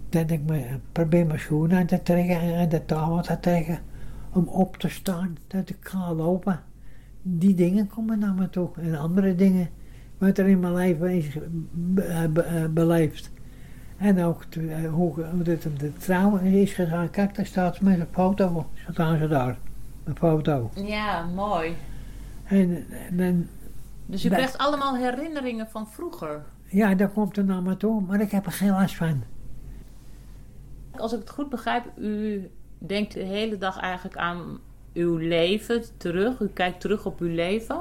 Dat 0.09 0.31
ik 0.31 0.41
me, 0.47 0.65
probeer 0.93 1.27
mijn 1.27 1.39
schoenen 1.41 1.79
aan 1.79 1.87
te 1.87 2.03
trekken 2.03 2.41
en 2.41 2.59
aan 2.61 2.69
de 2.69 2.85
tafel 2.85 3.23
te 3.23 3.41
trekken. 3.41 3.79
Om 4.33 4.45
op 4.49 4.77
te 4.77 4.89
staan, 4.89 5.37
dat 5.47 5.69
ik 5.69 5.77
kan 5.81 6.17
lopen. 6.17 6.61
Die 7.23 7.55
dingen 7.55 7.87
komen 7.89 8.19
naar 8.19 8.35
me 8.35 8.51
toe. 8.51 8.69
En 8.81 8.99
andere 8.99 9.35
dingen 9.35 9.69
wat 10.19 10.39
er 10.39 10.47
in 10.49 10.61
mijn 10.61 10.75
leven 10.75 11.11
is 11.11 11.39
be- 11.73 12.03
eh, 12.03 12.25
be- 12.27 12.41
eh, 12.43 12.65
beleefd. 12.67 13.31
En 13.97 14.23
ook 14.23 14.45
te- 14.45 14.69
eh, 14.73 14.93
hoe, 14.93 15.25
hoe 15.25 15.43
dit 15.43 15.63
de 15.79 15.93
trouw 15.97 16.37
is 16.37 16.73
gegaan. 16.73 17.11
Kijk, 17.11 17.35
daar 17.35 17.47
staat 17.47 17.81
met 17.81 18.01
een 18.01 18.07
foto. 18.11 18.67
Staan 18.91 19.19
ze 19.19 19.29
daar. 19.29 19.59
Een 20.05 20.17
foto. 20.17 20.71
Ja, 20.75 21.25
mooi. 21.35 21.73
En, 22.45 22.85
en 23.09 23.17
dan, 23.17 23.47
Dus 24.07 24.25
u 24.25 24.29
Dat- 24.29 24.39
krijgt 24.39 24.59
allemaal 24.59 24.97
herinneringen 24.97 25.69
van 25.69 25.89
vroeger. 25.89 26.45
ja, 26.65 26.95
dat 26.95 27.13
komt 27.13 27.37
er 27.37 27.45
naar 27.45 27.63
me 27.63 27.77
toe. 27.77 28.01
Maar 28.01 28.21
ik 28.21 28.31
heb 28.31 28.47
er 28.47 28.53
geen 28.53 28.71
last 28.71 28.95
van. 28.97 29.23
Als 30.97 31.13
ik 31.13 31.19
het 31.19 31.31
goed 31.31 31.49
begrijp, 31.49 31.85
u 31.99 32.51
denkt 32.79 33.13
de 33.13 33.23
hele 33.23 33.59
dag 33.59 33.79
eigenlijk 33.79 34.17
aan 34.17 34.59
uw 34.95 35.17
leven 35.17 35.83
terug. 35.97 36.41
U 36.41 36.49
kijkt 36.49 36.81
terug 36.81 37.07
op 37.07 37.21
uw 37.21 37.35
leven. 37.35 37.81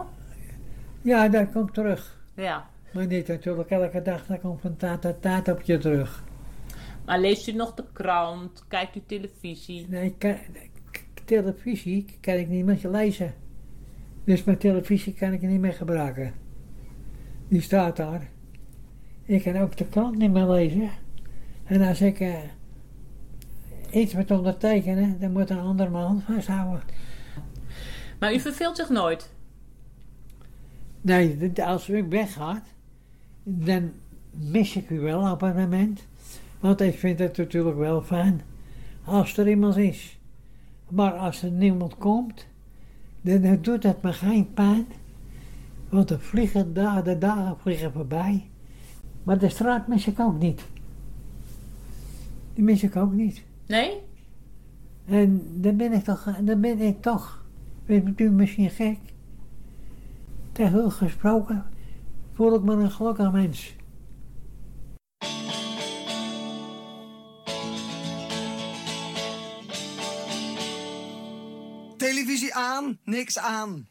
Ja, 1.01 1.27
dat 1.29 1.51
komt 1.51 1.73
terug. 1.73 2.19
Ja. 2.35 2.65
Maar 2.93 3.07
niet 3.07 3.27
natuurlijk 3.27 3.69
elke 3.69 4.01
dag. 4.01 4.25
Dat 4.25 4.39
komt 4.39 4.61
van 4.61 4.77
tijd 4.77 5.01
tot 5.01 5.21
tijd 5.21 5.47
op 5.47 5.61
je 5.61 5.77
terug. 5.77 6.23
Maar 7.05 7.19
leest 7.19 7.47
u 7.47 7.51
nog 7.51 7.73
de 7.73 7.83
krant? 7.93 8.63
Kijkt 8.67 8.95
u 8.95 9.01
televisie? 9.05 9.85
Nee, 9.89 10.15
televisie 11.25 12.05
kan 12.21 12.33
ik 12.33 12.47
niet 12.47 12.65
meer 12.65 12.79
lezen. 12.83 13.33
Dus 14.25 14.43
mijn 14.43 14.57
televisie 14.57 15.13
kan 15.13 15.33
ik 15.33 15.41
niet 15.41 15.59
meer 15.59 15.73
gebruiken. 15.73 16.33
Die 17.47 17.61
staat 17.61 17.95
daar. 17.95 18.29
Ik 19.25 19.43
kan 19.43 19.57
ook 19.57 19.77
de 19.77 19.85
krant 19.85 20.17
niet 20.17 20.31
meer 20.31 20.47
lezen. 20.47 20.89
En 21.63 21.81
als 21.81 22.01
ik 22.01 22.19
eh, 22.19 22.33
iets 23.91 24.13
moet 24.13 24.31
ondertekenen, 24.31 25.19
dan 25.19 25.31
moet 25.31 25.49
een 25.49 25.59
ander 25.59 25.91
mijn 25.91 26.03
hand 26.03 26.23
vasthouden. 26.23 26.81
Maar 28.19 28.33
u 28.33 28.39
verveelt 28.39 28.75
zich 28.75 28.89
nooit? 28.89 29.33
Nee, 31.01 31.51
als 31.61 31.89
u 31.89 32.05
weggaat, 32.09 32.65
dan 33.43 33.91
mis 34.31 34.75
ik 34.75 34.89
u 34.89 34.99
wel 34.99 35.31
op 35.31 35.41
een 35.41 35.55
moment. 35.55 36.07
Want 36.59 36.81
ik 36.81 36.97
vind 36.97 37.19
het 37.19 37.37
natuurlijk 37.37 37.77
wel 37.77 38.01
fijn 38.01 38.41
als 39.03 39.37
er 39.37 39.47
iemand 39.49 39.77
is. 39.77 40.19
Maar 40.89 41.11
als 41.11 41.43
er 41.43 41.51
niemand 41.51 41.97
komt, 41.97 42.47
dan, 43.25 43.59
doet 43.61 43.83
het 43.83 44.01
me 44.01 44.13
geen 44.13 44.53
pijn. 44.53 44.85
Want 45.89 46.07
de, 46.07 46.19
vliegen, 46.19 46.73
da- 46.73 47.01
de 47.01 47.17
dagen 47.17 47.57
vliegen 47.59 47.91
voorbij. 47.91 48.49
Maar 49.23 49.37
de 49.39 49.49
straat 49.49 49.87
mis 49.87 50.07
ik 50.07 50.19
ook 50.19 50.39
niet. 50.39 50.61
Die 52.53 52.63
mis 52.63 52.83
ik 52.83 52.95
ook 52.95 53.13
niet. 53.13 53.43
Nee? 53.67 54.01
En 55.05 55.41
dan 55.61 55.75
ben 55.77 55.93
ik 55.93 56.03
toch, 56.03 56.37
dan 56.41 56.61
ben 56.61 56.79
ik 56.79 57.01
toch, 57.01 57.45
bent 57.85 58.19
u 58.19 58.29
misschien 58.29 58.69
gek, 58.69 58.97
tegen 60.51 60.85
u 60.85 60.89
gesproken, 60.89 61.65
voel 62.33 62.55
ik 62.55 62.61
me 62.61 62.73
een 62.73 62.91
gelukkig 62.91 63.31
mens. 63.31 63.74
Televisie 72.15 72.53
aan, 72.53 72.99
niks 73.03 73.37
aan. 73.37 73.87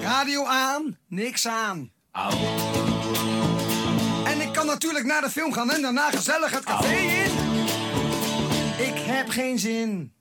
Radio 0.00 0.44
aan, 0.44 0.98
niks 1.08 1.46
aan. 1.46 1.90
En 4.24 4.40
ik 4.40 4.52
kan 4.52 4.66
natuurlijk 4.66 5.04
naar 5.04 5.20
de 5.20 5.30
film 5.30 5.52
gaan 5.52 5.70
en 5.70 5.82
daarna 5.82 6.10
gezellig 6.10 6.50
het 6.50 6.64
café 6.64 6.94
in. 6.94 7.32
Ik 8.86 8.98
heb 8.98 9.28
geen 9.28 9.58
zin. 9.58 10.12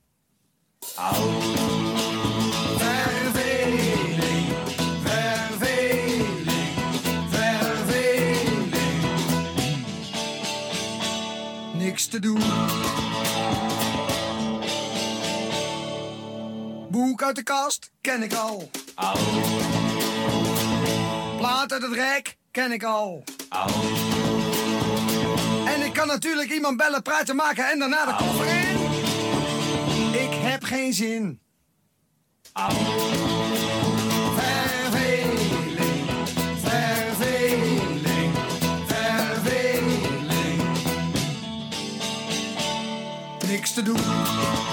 Verveling, 2.78 4.54
verveling, 5.04 6.52
verveling. 7.30 8.74
Niks 11.74 12.08
te 12.08 12.20
doen. 12.20 12.42
Boek 17.00 17.24
uit 17.24 17.36
de 17.36 17.44
kast, 17.44 17.92
ken 18.02 18.24
ik 18.24 18.34
al. 18.34 18.70
Plaat 21.38 21.72
uit 21.72 21.82
het 21.82 21.94
rek, 21.94 22.38
ken 22.52 22.72
ik 22.72 22.84
al. 22.84 23.24
En 25.66 25.82
ik 25.86 25.94
kan 25.94 26.08
natuurlijk 26.08 26.50
iemand 26.52 26.78
bellen, 26.78 27.02
praten, 27.02 27.36
maken 27.36 27.72
en 27.72 27.80
daarna 27.80 28.06
de 28.06 28.16
koffer 28.16 28.48
in. 28.48 28.78
Ik 30.22 30.34
heb 30.34 30.64
geen 30.64 30.94
zin. 30.94 31.40
Verveling, 34.36 35.40
verveling, 36.62 38.34
verveling. 38.88 39.94
Niks 43.48 43.74
te 43.74 43.82
doen. 43.82 44.69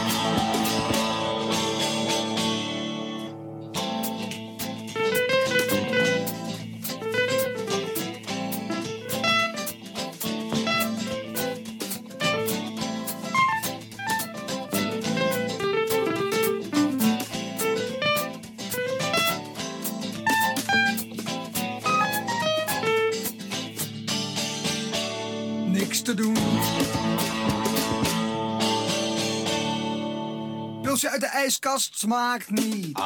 Pilsje 30.96 31.12
uit 31.12 31.20
de 31.20 31.26
ijskast 31.26 31.98
smaakt 31.98 32.50
niet. 32.50 32.98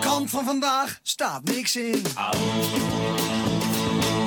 Krant 0.00 0.30
van 0.30 0.44
vandaag 0.44 0.98
staat 1.02 1.44
niks 1.44 1.76
in. 1.76 2.02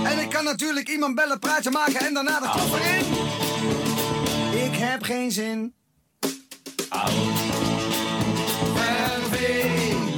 En 0.03 0.19
ik 0.19 0.29
kan 0.29 0.43
natuurlijk 0.43 0.89
iemand 0.89 1.15
bellen, 1.15 1.39
praatje 1.39 1.71
maken 1.71 1.99
en 1.99 2.13
daarna 2.13 2.39
de 2.39 2.49
koffer 2.49 2.81
in. 2.85 3.05
Ik 4.65 4.75
heb 4.75 5.03
geen 5.03 5.31
zin. 5.31 5.73
Verveling, 8.75 10.11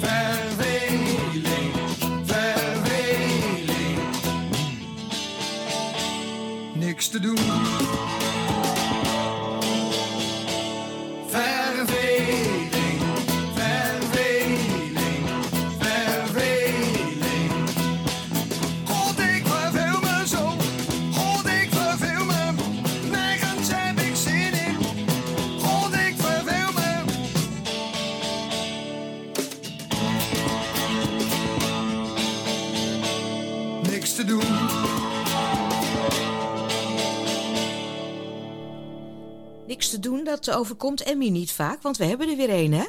verveling, 0.00 1.18
verveling. 2.26 3.58
Niks 6.74 7.08
te 7.08 7.20
doen. 7.20 7.38
Dat 40.44 40.54
overkomt 40.54 41.02
Emmy 41.02 41.28
niet 41.28 41.52
vaak, 41.52 41.82
want 41.82 41.96
we 41.96 42.04
hebben 42.04 42.28
er 42.30 42.36
weer 42.36 42.50
een, 42.50 42.72
hè? 42.72 42.84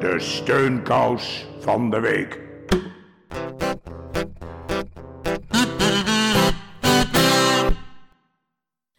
De 0.00 0.16
steunkous 0.20 1.46
van 1.60 1.90
de 1.90 2.00
week. 2.00 2.42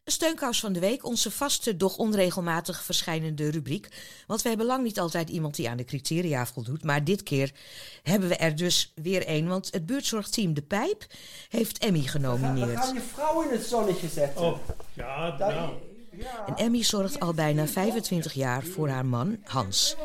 De 0.04 0.12
steunkous 0.12 0.60
van 0.60 0.74
de 0.74 0.80
week, 0.80 1.06
onze 1.06 1.32
vaste, 1.32 1.78
doch 1.78 1.98
onregelmatig 1.98 2.84
verschijnende 2.84 3.50
rubriek. 3.50 3.88
Want 4.28 4.42
we 4.42 4.48
hebben 4.50 4.68
lang 4.68 4.84
niet 4.84 5.00
altijd 5.00 5.30
iemand 5.30 5.56
die 5.56 5.70
aan 5.70 5.78
de 5.78 5.84
criteria 5.86 6.46
voldoet. 6.46 6.84
Maar 6.84 7.04
dit 7.04 7.24
keer 7.24 7.52
hebben 8.04 8.30
we 8.30 8.36
er 8.36 8.56
dus 8.56 8.92
weer 8.96 9.26
één. 9.26 9.48
Want 9.48 9.68
het 9.72 9.86
buurtzorgteam 9.86 10.54
De 10.54 10.62
Pijp 10.62 11.06
heeft 11.50 11.78
Emmy 11.78 12.02
We 12.02 12.08
genomineerd. 12.08 12.78
gaan 12.80 12.94
je 12.94 13.02
vrouw 13.14 13.42
in 13.42 13.50
het 13.50 13.66
zonnetje 13.66 14.08
zetten. 14.08 14.42
Oh, 14.42 14.58
ja, 14.94 15.32
Dat- 15.32 15.50
nou. 15.50 15.74
En 16.46 16.56
Emmy 16.56 16.84
zorgt 16.84 17.20
al 17.20 17.34
bijna 17.34 17.68
25 17.68 18.34
jaar 18.34 18.64
voor 18.64 18.90
haar 18.90 19.06
man 19.06 19.38
Hans. 19.44 19.96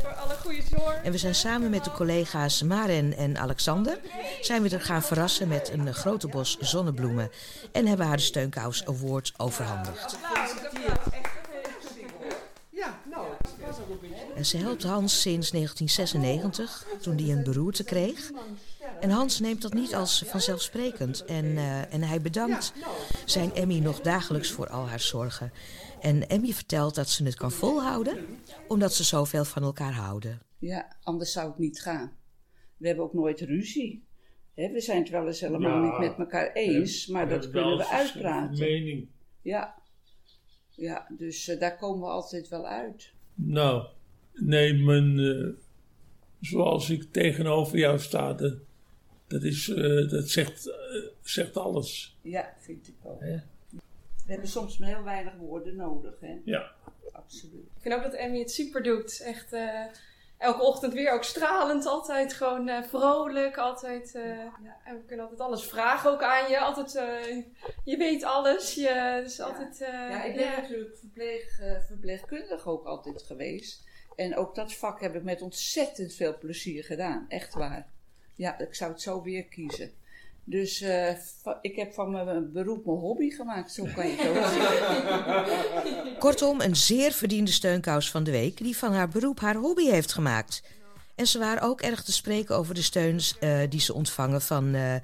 Voor 0.00 0.14
alle 0.14 0.34
goede 0.34 0.62
zorg. 0.70 1.02
En 1.02 1.12
we 1.12 1.18
zijn 1.18 1.34
samen 1.34 1.70
met 1.70 1.84
de 1.84 1.90
collega's 1.92 2.62
Maren 2.62 3.16
en 3.16 3.38
Alexander... 3.38 3.98
zijn 4.40 4.62
we 4.62 4.68
er 4.68 4.80
gaan 4.80 5.02
verrassen 5.02 5.48
met 5.48 5.70
een 5.72 5.94
grote 5.94 6.28
bos 6.28 6.58
zonnebloemen... 6.60 7.30
en 7.72 7.86
hebben 7.86 8.06
haar 8.06 8.16
de 8.16 8.22
Steunkous 8.22 8.86
Award 8.86 9.32
overhandigd. 9.36 10.18
En 14.36 14.46
ze 14.46 14.56
helpt 14.56 14.82
Hans 14.82 15.20
sinds 15.20 15.50
1996, 15.50 16.86
toen 17.00 17.16
hij 17.16 17.28
een 17.28 17.44
beroerte 17.44 17.84
kreeg. 17.84 18.30
En 19.00 19.10
Hans 19.10 19.40
neemt 19.40 19.62
dat 19.62 19.74
niet 19.74 19.94
als 19.94 20.24
vanzelfsprekend. 20.26 21.24
En, 21.24 21.44
eh, 21.44 21.94
en 21.94 22.02
hij 22.02 22.20
bedankt 22.20 22.72
zijn 23.24 23.54
Emmy 23.54 23.78
nog 23.78 24.00
dagelijks 24.00 24.50
voor 24.50 24.68
al 24.68 24.88
haar 24.88 25.00
zorgen. 25.00 25.52
En 26.00 26.28
Emmy 26.28 26.52
vertelt 26.52 26.94
dat 26.94 27.08
ze 27.08 27.24
het 27.24 27.34
kan 27.34 27.52
volhouden, 27.52 28.16
omdat 28.68 28.94
ze 28.94 29.04
zoveel 29.04 29.44
van 29.44 29.62
elkaar 29.62 29.92
houden. 29.92 30.40
Ja, 30.58 30.96
anders 31.02 31.32
zou 31.32 31.48
het 31.48 31.58
niet 31.58 31.80
gaan. 31.80 32.16
We 32.76 32.86
hebben 32.86 33.04
ook 33.04 33.14
nooit 33.14 33.40
ruzie. 33.40 34.04
Hè, 34.54 34.72
we 34.72 34.80
zijn 34.80 34.98
het 34.98 35.08
wel 35.08 35.26
eens 35.26 35.40
helemaal 35.40 35.84
Ja, 35.84 35.90
niet 35.90 36.08
met 36.08 36.18
elkaar 36.18 36.52
eens, 36.52 37.06
maar 37.06 37.28
dat 37.28 37.50
kunnen 37.50 37.76
we 37.76 37.88
uitpraten. 37.88 38.58
Mening. 38.58 39.08
Ja, 39.42 39.74
ja 40.70 41.06
dus 41.16 41.48
eh, 41.48 41.60
daar 41.60 41.76
komen 41.76 42.00
we 42.00 42.12
altijd 42.12 42.48
wel 42.48 42.66
uit. 42.66 43.12
Nou, 43.34 43.86
nee, 44.32 44.74
mijn, 44.74 45.18
eh, 45.18 45.48
zoals 46.40 46.90
ik 46.90 47.12
tegenover 47.12 47.78
jou 47.78 47.98
sta, 47.98 48.32
dat, 48.32 48.54
dat, 49.26 49.42
is, 49.42 49.68
eh, 49.68 50.08
dat 50.10 50.28
zegt, 50.28 50.66
eh, 50.66 50.74
zegt 51.22 51.56
alles. 51.56 52.16
Ja, 52.22 52.54
vind 52.58 52.88
ik 52.88 52.94
ook. 53.02 53.20
We 53.20 54.32
hebben 54.32 54.48
soms 54.48 54.78
maar 54.78 54.88
heel 54.88 55.02
weinig 55.02 55.34
woorden 55.34 55.76
nodig. 55.76 56.14
Hè? 56.20 56.40
Ja. 56.44 56.70
Absoluut. 57.12 57.64
Ik 57.76 57.82
vind 57.82 57.94
ook 57.94 58.02
dat 58.02 58.12
Emmy 58.12 58.38
het 58.38 58.50
super 58.50 58.82
doet. 58.82 59.20
Echt 59.20 59.52
eh, 59.52 59.84
elke 60.38 60.62
ochtend 60.62 60.92
weer 60.92 61.12
ook 61.12 61.24
stralend. 61.24 61.86
Altijd 61.86 62.32
gewoon 62.32 62.68
eh, 62.68 62.82
vrolijk. 62.82 63.56
Altijd, 63.58 64.14
eh, 64.14 64.22
ja, 64.62 64.76
en 64.84 64.94
we 64.96 65.02
kunnen 65.06 65.24
altijd 65.24 65.48
alles 65.48 65.64
vragen 65.64 66.10
ook 66.10 66.22
aan 66.22 66.50
je. 66.50 66.58
Altijd, 66.58 66.94
eh, 66.94 67.42
je 67.84 67.96
weet 67.96 68.22
alles. 68.24 68.74
Je, 68.74 69.20
dus 69.24 69.40
altijd, 69.40 69.80
eh, 69.80 69.88
Ja, 69.88 70.24
ik 70.24 70.34
ben 70.34 70.44
ja. 70.44 70.60
natuurlijk 70.60 70.96
verpleeg, 70.98 71.60
eh, 71.60 71.80
verpleegkundig 71.86 72.66
ook 72.66 72.84
altijd 72.84 73.22
geweest. 73.22 73.84
En 74.16 74.36
ook 74.36 74.54
dat 74.54 74.72
vak 74.74 75.00
heb 75.00 75.14
ik 75.14 75.22
met 75.22 75.42
ontzettend 75.42 76.14
veel 76.14 76.38
plezier 76.38 76.84
gedaan. 76.84 77.26
Echt 77.28 77.54
waar. 77.54 77.86
Ja, 78.36 78.58
ik 78.58 78.74
zou 78.74 78.92
het 78.92 79.00
zo 79.02 79.22
weer 79.22 79.44
kiezen. 79.44 79.90
Dus 80.44 80.80
eh, 80.80 81.10
ik 81.60 81.76
heb 81.76 81.94
van 81.94 82.10
mijn 82.10 82.52
beroep 82.52 82.86
mijn 82.86 82.98
hobby 82.98 83.30
gemaakt. 83.30 83.72
Zo 83.72 83.86
kan 83.94 84.06
je 84.08 84.16
het 84.16 84.28
ook 84.28 84.46
zien. 86.04 86.18
Kortom, 86.26 86.60
een 86.60 86.76
zeer 86.76 87.12
verdiende 87.12 87.50
steunkous 87.50 88.10
van 88.10 88.24
de 88.24 88.30
week 88.30 88.56
die 88.56 88.76
van 88.76 88.92
haar 88.92 89.08
beroep 89.08 89.40
haar 89.40 89.54
hobby 89.54 89.84
heeft 89.84 90.12
gemaakt. 90.12 90.62
En 91.16 91.26
ze 91.26 91.38
waren 91.38 91.62
ook 91.62 91.80
erg 91.80 92.02
te 92.02 92.12
spreken 92.12 92.56
over 92.56 92.74
de 92.74 92.82
steuns 92.82 93.38
eh, 93.38 93.58
die 93.68 93.80
ze 93.80 93.94
ontvangen 93.94 94.42
van 94.42 94.74
eh, 94.74 94.94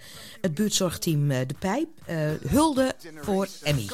het 0.41 0.55
buurtzorgteam 0.55 1.31
eh, 1.31 1.39
De 1.47 1.55
Pijp. 1.59 1.89
Eh, 2.05 2.17
hulde 2.49 2.95
voor 3.21 3.49
Emmy. 3.63 3.87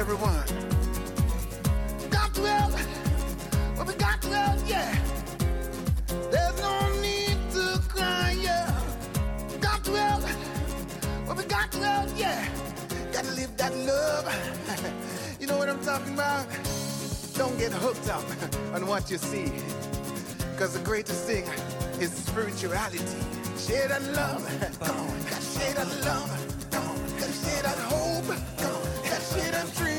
Everyone. 0.00 0.46
Got 2.08 2.34
to 2.34 2.40
help, 2.40 2.72
but 3.76 3.86
we 3.86 3.94
got 3.96 4.22
to 4.22 4.28
help, 4.28 4.58
yeah. 4.66 4.96
There's 6.30 6.58
no 6.62 7.02
need 7.02 7.36
to 7.52 7.78
cry, 7.86 8.34
yeah. 8.40 8.72
Got 9.60 9.84
to 9.84 9.90
help, 9.92 10.24
but 11.26 11.36
we 11.36 11.44
got 11.44 11.70
to 11.72 11.78
help, 11.80 12.08
yeah. 12.16 12.48
Gotta 13.12 13.32
live 13.32 13.54
that 13.58 13.76
love. 13.76 14.24
you 15.40 15.46
know 15.46 15.58
what 15.58 15.68
I'm 15.68 15.84
talking 15.84 16.14
about? 16.14 16.46
Don't 17.34 17.58
get 17.58 17.70
hooked 17.72 18.08
up 18.08 18.24
on 18.74 18.86
what 18.86 19.10
you 19.10 19.18
see. 19.18 19.52
Cause 20.56 20.72
the 20.72 20.82
greatest 20.82 21.26
thing 21.26 21.44
is 22.00 22.10
spirituality. 22.10 23.04
Share 23.58 23.88
that 23.88 24.02
love. 24.14 24.42
Come 24.80 24.96
on, 24.96 25.20
share 25.54 25.74
that 25.74 25.88
love. 26.06 26.30
Come 26.70 26.88
on, 26.88 26.96
share 27.44 27.62
that 27.64 27.78
hope. 27.92 28.24
Come 28.56 28.76
on, 28.76 29.20
share 29.20 29.52
that 29.52 29.74
dreams. 29.74 29.89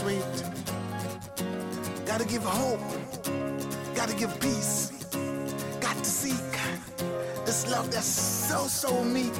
Sweet. 0.00 0.24
Gotta 2.06 2.24
give 2.24 2.42
hope. 2.42 2.80
Gotta 3.94 4.14
give 4.16 4.32
peace. 4.40 4.92
Got 5.80 5.96
to 5.96 6.10
seek 6.22 6.52
this 7.44 7.70
love 7.70 7.90
that's 7.90 8.06
so, 8.48 8.66
so 8.66 9.04
meek. 9.04 9.38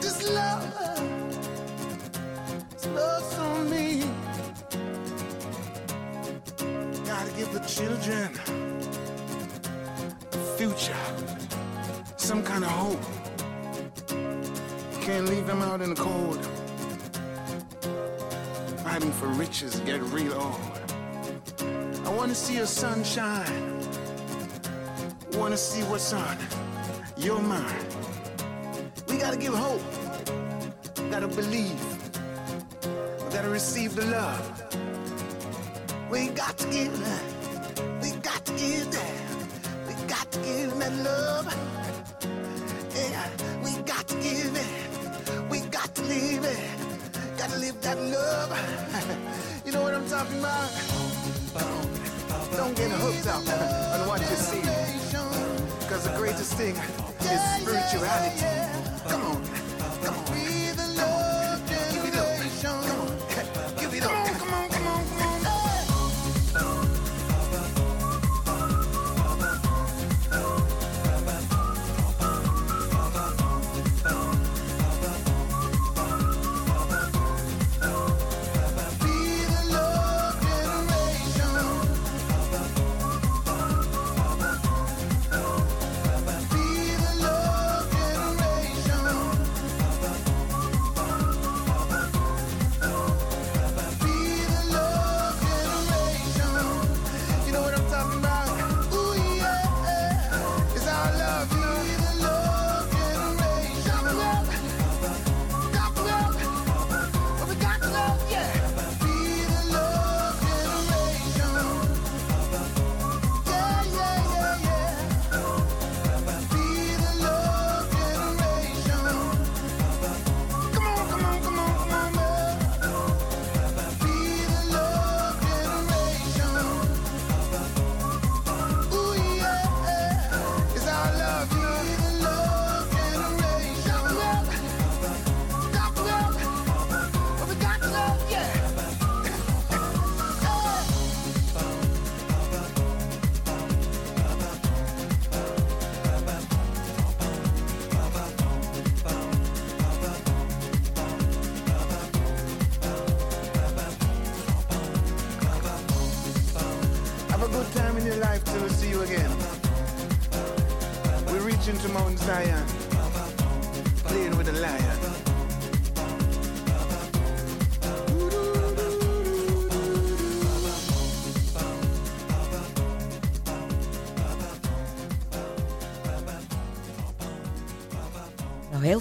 This 0.00 0.18
love, 0.38 0.64
this 2.72 2.86
love 2.98 3.24
so 3.36 3.46
meek. 3.72 4.04
Gotta 7.10 7.32
give 7.38 7.50
the 7.52 7.64
children 7.76 8.28
a 10.32 10.40
future, 10.58 11.02
some 12.16 12.42
kind 12.42 12.64
of 12.64 12.70
hope. 12.70 13.04
Can't 15.02 15.26
leave 15.28 15.46
them 15.46 15.62
out 15.62 15.80
in 15.82 15.90
the 15.90 16.00
cold. 16.08 16.53
For 19.24 19.30
riches 19.30 19.80
get 19.86 20.02
real 20.12 20.34
old. 20.34 20.60
I 22.04 22.10
wanna 22.10 22.34
see 22.34 22.58
a 22.58 22.66
sunshine. 22.66 23.80
Wanna 25.32 25.56
see 25.56 25.82
what's 25.84 26.12
on 26.12 26.36
your 27.16 27.40
mind. 27.40 27.86
We 29.08 29.16
gotta 29.16 29.38
give 29.38 29.54
hope. 29.54 29.80
Gotta 31.10 31.28
believe. 31.28 31.80
We 33.24 33.32
gotta 33.32 33.48
receive 33.48 33.96
the 33.96 34.04
love. 34.04 34.44
We 36.10 36.28
got 36.28 36.58
to 36.58 36.66
give. 36.68 36.92
We 38.02 38.10
got 38.20 38.44
to 38.44 38.52
give 38.52 38.92
that. 38.92 39.22
We 39.88 39.94
got 40.06 40.30
to 40.32 40.38
give 40.40 40.78
that 40.80 40.92
love. 40.96 41.63
Gotta 47.82 48.00
that 48.00 48.10
love. 48.10 49.64
you 49.66 49.72
know 49.72 49.82
what 49.82 49.94
I'm 49.94 50.08
talking 50.08 50.38
about? 50.38 50.70
Don't 52.56 52.76
get 52.76 52.90
hooked 52.90 53.26
up 53.26 53.42
on 54.00 54.08
what 54.08 54.20
you 54.20 54.36
see. 54.36 54.60
Because 55.80 56.04
the 56.04 56.16
greatest 56.16 56.54
thing 56.54 56.76
is 57.20 57.40
spirituality. 57.60 59.08
Come 59.08 59.22
on. 59.22 59.53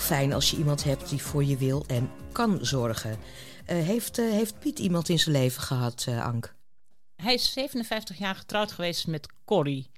Fijn 0.04 0.34
als 0.34 0.52
je 0.52 0.58
iemand 0.58 0.84
hebt 0.84 1.10
die 1.10 1.22
voor 1.22 1.44
je 1.44 1.58
wil 1.58 1.86
en 1.88 2.12
kan 2.32 2.58
zorgen. 2.62 3.18
Eh, 3.66 3.78
heeft, 3.78 4.18
eh, 4.18 4.30
heeft 4.30 4.60
Piet 4.60 4.80
iemand 4.80 5.10
in 5.10 5.20
zijn 5.20 5.36
leven 5.36 5.62
gehad, 5.62 6.06
eh, 6.08 6.26
Ank? 6.26 6.56
Hij 7.16 7.34
is 7.34 7.52
57 7.52 8.18
jaar 8.18 8.36
getrouwd 8.36 8.72
geweest 8.72 9.08
met 9.08 9.28
Corrie. 9.46 9.92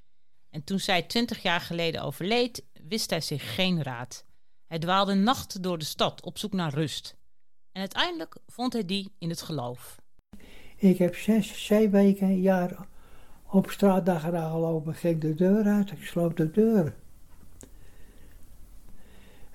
En 0.49 0.63
toen 0.63 0.79
zij 0.79 1.01
20 1.01 1.41
jaar 1.41 1.61
geleden 1.61 2.01
overleed, 2.01 2.63
wist 2.87 3.09
hij 3.09 3.21
zich 3.21 3.55
geen 3.55 3.83
raad. 3.83 4.25
Hij 4.67 4.79
dwaalde 4.79 5.13
nachten 5.13 5.61
door 5.61 5.77
de 5.77 5.85
stad 5.85 6.23
op 6.23 6.37
zoek 6.37 6.53
naar 6.53 6.73
rust. 6.73 7.15
En 7.71 7.79
uiteindelijk 7.79 8.35
vond 8.47 8.73
hij 8.73 8.85
die 8.85 9.11
in 9.19 9.29
het 9.29 9.41
geloof. 9.41 9.95
Ik 10.75 10.97
heb 10.97 11.15
zes, 11.15 11.65
zeven 11.65 11.91
weken, 11.91 12.27
een 12.27 12.41
jaar 12.41 12.87
op 13.51 13.69
straat 13.69 14.05
daar 14.05 14.19
gelopen. 14.19 14.93
Ik 14.93 14.99
ging 14.99 15.21
de 15.21 15.35
deur 15.35 15.65
uit, 15.65 15.91
ik 15.91 16.05
sloot 16.05 16.37
de 16.37 16.51
deur. 16.51 16.95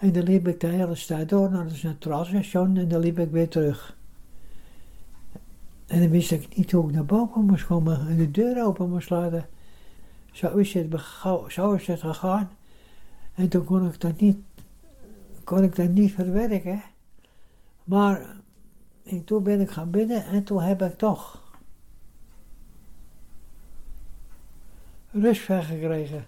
En 0.01 0.13
dan 0.13 0.23
liep 0.23 0.49
ik 0.49 0.61
de 0.61 0.67
hele 0.67 0.95
stad 0.95 1.29
door 1.29 1.51
naar 1.51 1.65
het 1.65 1.75
centraalstation 1.75 2.77
en 2.77 2.89
dan 2.89 3.01
liep 3.01 3.19
ik 3.19 3.31
weer 3.31 3.49
terug. 3.49 3.97
En 5.87 6.01
dan 6.01 6.11
wist 6.11 6.31
ik 6.31 6.57
niet 6.57 6.73
hoe 6.73 6.89
ik 6.89 6.95
naar 6.95 7.05
boven 7.05 7.45
moest 7.45 7.67
komen 7.67 8.09
en 8.09 8.17
de 8.17 8.31
deur 8.31 8.65
open 8.65 8.91
moest 8.91 9.11
laten. 9.11 9.47
Zo 10.33 10.57
is 10.57 10.75
het, 10.75 11.01
zo 11.49 11.75
het 11.75 12.01
gegaan. 12.01 12.51
En 13.35 13.49
toen 13.49 13.65
kon 13.65 13.87
ik 13.87 14.01
dat 14.01 14.21
niet, 14.21 14.39
kon 15.45 15.63
ik 15.63 15.77
dat 15.77 15.89
niet 15.89 16.13
verwerken. 16.13 16.83
Maar 17.85 18.37
en 19.05 19.25
toen 19.25 19.43
ben 19.43 19.61
ik 19.61 19.71
gaan 19.71 19.91
bidden 19.91 20.25
en 20.25 20.45
toen 20.45 20.63
heb 20.63 20.83
ik 20.83 20.99
toch 20.99 21.53
rust 25.11 25.43
van 25.43 25.63
gekregen. 25.63 26.27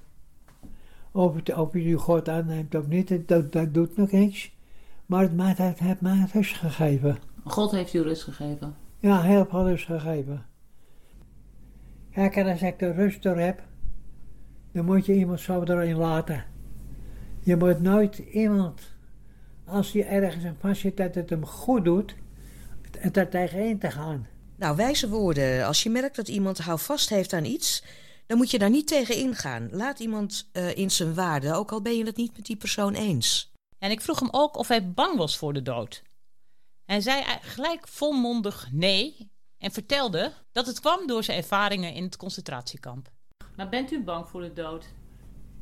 Of, 1.13 1.35
het, 1.35 1.55
of 1.55 1.73
je 1.73 1.81
nu 1.81 1.97
God 1.97 2.29
aanneemt 2.29 2.75
of 2.75 2.87
niet, 2.87 3.29
dat, 3.29 3.53
dat 3.53 3.75
doet 3.75 3.97
nog 3.97 4.11
niks. 4.11 4.53
Maar 5.07 5.23
het, 5.23 5.37
maakt- 5.37 5.59
het 5.59 5.79
heeft 5.79 6.01
mij 6.01 6.27
rust 6.33 6.57
gegeven. 6.57 7.19
God 7.45 7.71
heeft 7.71 7.95
u 7.95 8.01
rust 8.03 8.23
gegeven. 8.23 8.75
Ja, 8.99 9.23
heel 9.23 9.47
veel 9.51 9.69
rust 9.69 9.85
gegeven. 9.87 10.47
Kijk, 12.13 12.37
en 12.37 12.47
als 12.47 12.63
ik 12.63 12.79
de 12.79 12.93
rust 12.93 13.25
er 13.25 13.39
heb, 13.39 13.63
dan 14.73 14.85
moet 14.85 15.07
je 15.07 15.15
iemand 15.15 15.41
zo 15.41 15.63
erin 15.63 15.97
laten. 15.97 16.45
Je 17.41 17.57
moet 17.57 17.81
nooit 17.81 18.19
iemand, 18.19 18.81
als 19.65 19.93
je 19.93 20.05
ergens 20.05 20.45
een 20.45 20.57
vast 20.61 20.81
zit, 20.81 20.97
dat 20.97 21.15
het 21.15 21.31
hem 21.31 21.47
goed 21.47 21.85
doet, 21.85 22.15
het 22.99 23.17
er 23.17 23.29
tegenin 23.29 23.79
te 23.79 23.91
gaan. 23.91 24.27
Nou, 24.57 24.77
wijze 24.77 25.09
woorden. 25.09 25.67
Als 25.67 25.83
je 25.83 25.91
merkt 25.91 26.17
dat 26.17 26.29
iemand 26.29 26.59
houvast 26.59 27.09
heeft 27.09 27.33
aan 27.33 27.45
iets, 27.45 27.85
dan 28.27 28.37
moet 28.37 28.51
je 28.51 28.59
daar 28.59 28.71
niet 28.71 28.87
tegen 28.87 29.17
ingaan. 29.17 29.69
Laat 29.71 30.01
iemand 30.01 30.49
eh, 30.53 30.77
in 30.77 30.91
zijn 30.91 31.15
waarde, 31.15 31.53
ook 31.53 31.73
al 31.73 31.83
ben 31.83 31.97
je 31.97 32.05
het 32.05 32.17
niet 32.17 32.37
met 32.37 32.47
die 32.47 32.57
persoon 32.57 32.95
eens. 32.95 33.53
En 33.79 33.91
ik 33.91 34.01
vroeg 34.01 34.21
hem 34.21 34.29
ook 34.31 34.57
of 34.57 34.69
hij 34.69 34.93
bang 34.93 35.17
was 35.17 35.37
voor 35.37 35.53
de 35.53 35.63
dood. 35.63 36.03
Hij 36.85 37.01
zei 37.01 37.25
gelijk 37.41 37.89
volmondig 37.89 38.69
nee 38.73 39.31
en 39.59 39.71
vertelde 39.71 40.33
dat 40.53 40.67
het 40.67 40.81
kwam 40.81 41.07
door 41.07 41.25
zijn 41.25 41.39
ervaringen 41.39 41.95
in 41.95 42.03
het 42.03 42.17
concentratiekamp. 42.17 43.11
Maar 43.57 43.69
bent 43.69 43.93
u 43.93 44.03
bang 44.03 44.29
voor 44.29 44.41
de 44.41 44.53
dood? 44.53 44.87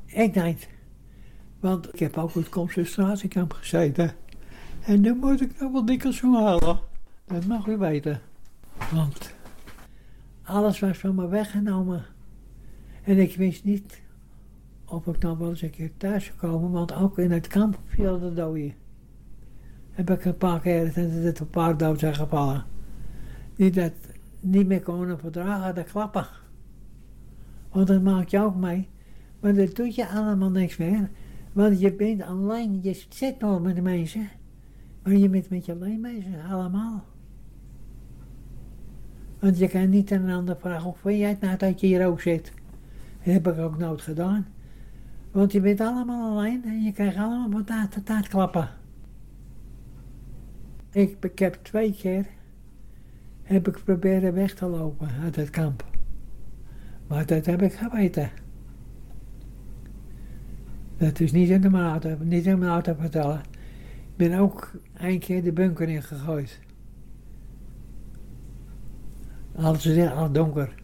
Ik 0.07 0.35
niet. 0.35 0.68
Want 1.61 1.94
ik 1.94 1.99
heb 1.99 2.18
ook 2.18 2.35
in 2.35 2.40
het 2.40 2.51
concentratiekamp 2.51 3.53
gezeten. 3.53 4.16
En 4.81 5.01
nu 5.01 5.14
moet 5.14 5.40
ik 5.40 5.61
nog 5.61 5.73
wel 5.73 5.85
dikwijls 5.85 6.16
zo 6.16 6.35
halen. 6.35 6.81
Dat 7.27 7.44
mag 7.44 7.66
u 7.66 7.77
weten. 7.77 8.23
Want 8.92 9.35
alles 10.42 10.79
was 10.79 10.99
van 10.99 11.14
me 11.14 11.29
weggenomen. 11.29 12.07
En 13.04 13.18
ik 13.18 13.36
wist 13.36 13.64
niet 13.64 14.02
of 14.84 15.06
ik 15.06 15.18
nog 15.18 15.38
wel 15.38 15.48
eens 15.48 15.62
een 15.62 15.70
keer 15.70 15.90
thuis 15.96 16.24
zou 16.24 16.36
komen. 16.38 16.70
Want 16.70 16.94
ook 16.94 17.18
in 17.18 17.30
het 17.30 17.46
kamp 17.46 17.78
viel 17.84 18.18
de 18.18 18.32
doden. 18.32 18.74
Heb 19.90 20.10
ik 20.10 20.24
een 20.24 20.36
paar 20.36 20.60
keer 20.60 20.84
dat 21.24 21.38
een 21.38 21.50
paar 21.50 21.76
dood 21.76 21.98
zijn 21.98 22.14
gevallen. 22.14 22.64
Die 23.54 23.70
dat 23.70 23.92
niet 24.40 24.66
meer 24.66 24.82
konden 24.82 25.18
verdragen, 25.18 25.74
de 25.74 25.84
klappen. 25.84 26.26
Want 27.72 27.86
dat 27.86 28.02
maak 28.02 28.28
je 28.28 28.40
ook 28.40 28.56
mee. 28.56 28.88
Maar 29.40 29.54
dat 29.54 29.76
doet 29.76 29.94
je 29.94 30.08
allemaal 30.08 30.50
niks 30.50 30.76
meer. 30.76 31.10
Want 31.52 31.80
je 31.80 31.92
bent 31.92 32.22
alleen, 32.22 32.78
je 32.82 33.04
zit 33.08 33.40
nog 33.40 33.62
met 33.62 33.74
de 33.74 33.82
mensen. 33.82 34.28
Maar 35.02 35.12
je 35.12 35.28
bent 35.28 35.50
met 35.50 35.66
je 35.66 35.72
alleen 35.72 36.00
bezig, 36.00 36.50
allemaal. 36.50 37.04
Want 39.38 39.58
je 39.58 39.68
kan 39.68 39.88
niet 39.88 40.10
een 40.10 40.30
ander 40.30 40.56
vragen, 40.56 40.82
hoe 40.82 40.94
vind 40.96 41.18
jij 41.18 41.28
het 41.28 41.40
nou 41.40 41.56
dat 41.56 41.80
je 41.80 41.86
hier 41.86 42.06
ook 42.06 42.20
zit? 42.20 42.52
Heb 43.20 43.48
ik 43.48 43.59
ook 43.59 43.78
nooit 43.78 44.02
gedaan. 44.02 44.46
Want 45.30 45.52
je 45.52 45.61
bent 45.61 45.80
allemaal 45.80 46.30
alleen 46.30 46.64
en 46.64 46.83
je 46.83 46.92
krijgt 46.92 47.16
allemaal 47.16 47.50
wat 47.50 47.66
taart, 47.66 48.06
taart 48.06 48.28
klappen. 48.28 48.68
Ik, 50.90 51.16
ik 51.24 51.38
heb 51.38 51.59
twee 51.62 51.92
keer 51.92 52.26
heb 53.42 53.68
ik 53.68 53.85
proberen 53.85 54.35
weg 54.35 54.54
te 54.54 54.66
lopen 54.66 55.09
uit 55.22 55.37
het 55.37 55.50
kamp. 55.50 55.85
Maar 57.06 57.26
dat 57.26 57.46
heb 57.46 57.62
ik 57.62 57.72
geweten. 57.72 58.30
Dat 60.96 61.20
is 61.20 61.33
niet 61.33 61.48
in 61.48 61.61
de 61.61 61.68
auto, 61.68 62.16
niet 62.20 62.46
in 62.46 62.59
mijn 62.59 62.70
auto 62.70 62.94
vertellen. 62.98 63.40
Ik 63.90 64.16
ben 64.16 64.38
ook 64.38 64.72
een 64.94 65.18
keer 65.18 65.42
de 65.42 65.52
bunker 65.52 65.88
ingegooid. 65.88 66.61
Alles 69.54 69.87
is 69.87 70.11
al 70.11 70.33
donker. 70.33 70.79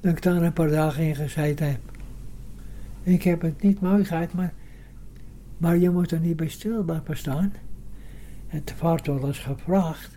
Dat 0.00 0.12
ik 0.12 0.22
daar 0.22 0.42
een 0.42 0.52
paar 0.52 0.68
dagen 0.68 1.02
in 1.02 1.14
gezeten 1.14 1.70
heb. 1.70 1.80
Ik 3.02 3.22
heb 3.22 3.40
het 3.42 3.62
niet 3.62 3.80
mooi 3.80 4.04
gehad, 4.04 4.32
maar, 4.32 4.52
maar 5.56 5.76
je 5.76 5.90
moet 5.90 6.10
er 6.10 6.20
niet 6.20 6.36
bij 6.36 6.48
stil 6.48 6.82
blijven 6.82 7.16
staan. 7.16 7.52
Het 8.46 8.74
wordt 8.80 9.06
wel 9.06 9.26
eens 9.26 9.38
gevraagd. 9.38 10.16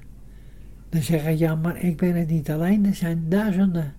Dan 0.89 1.02
zeggen 1.02 1.38
ja, 1.38 1.56
maar 1.56 1.84
ik 1.84 1.98
ben 1.98 2.15
het 2.15 2.30
niet 2.30 2.52
alleen. 2.52 2.86
Er 2.86 2.96
zijn 2.96 3.26
duizenden 3.30 3.94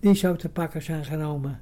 die 0.00 0.14
zo 0.14 0.36
te 0.36 0.48
pakken 0.48 0.82
zijn 0.82 1.04
genomen. 1.04 1.60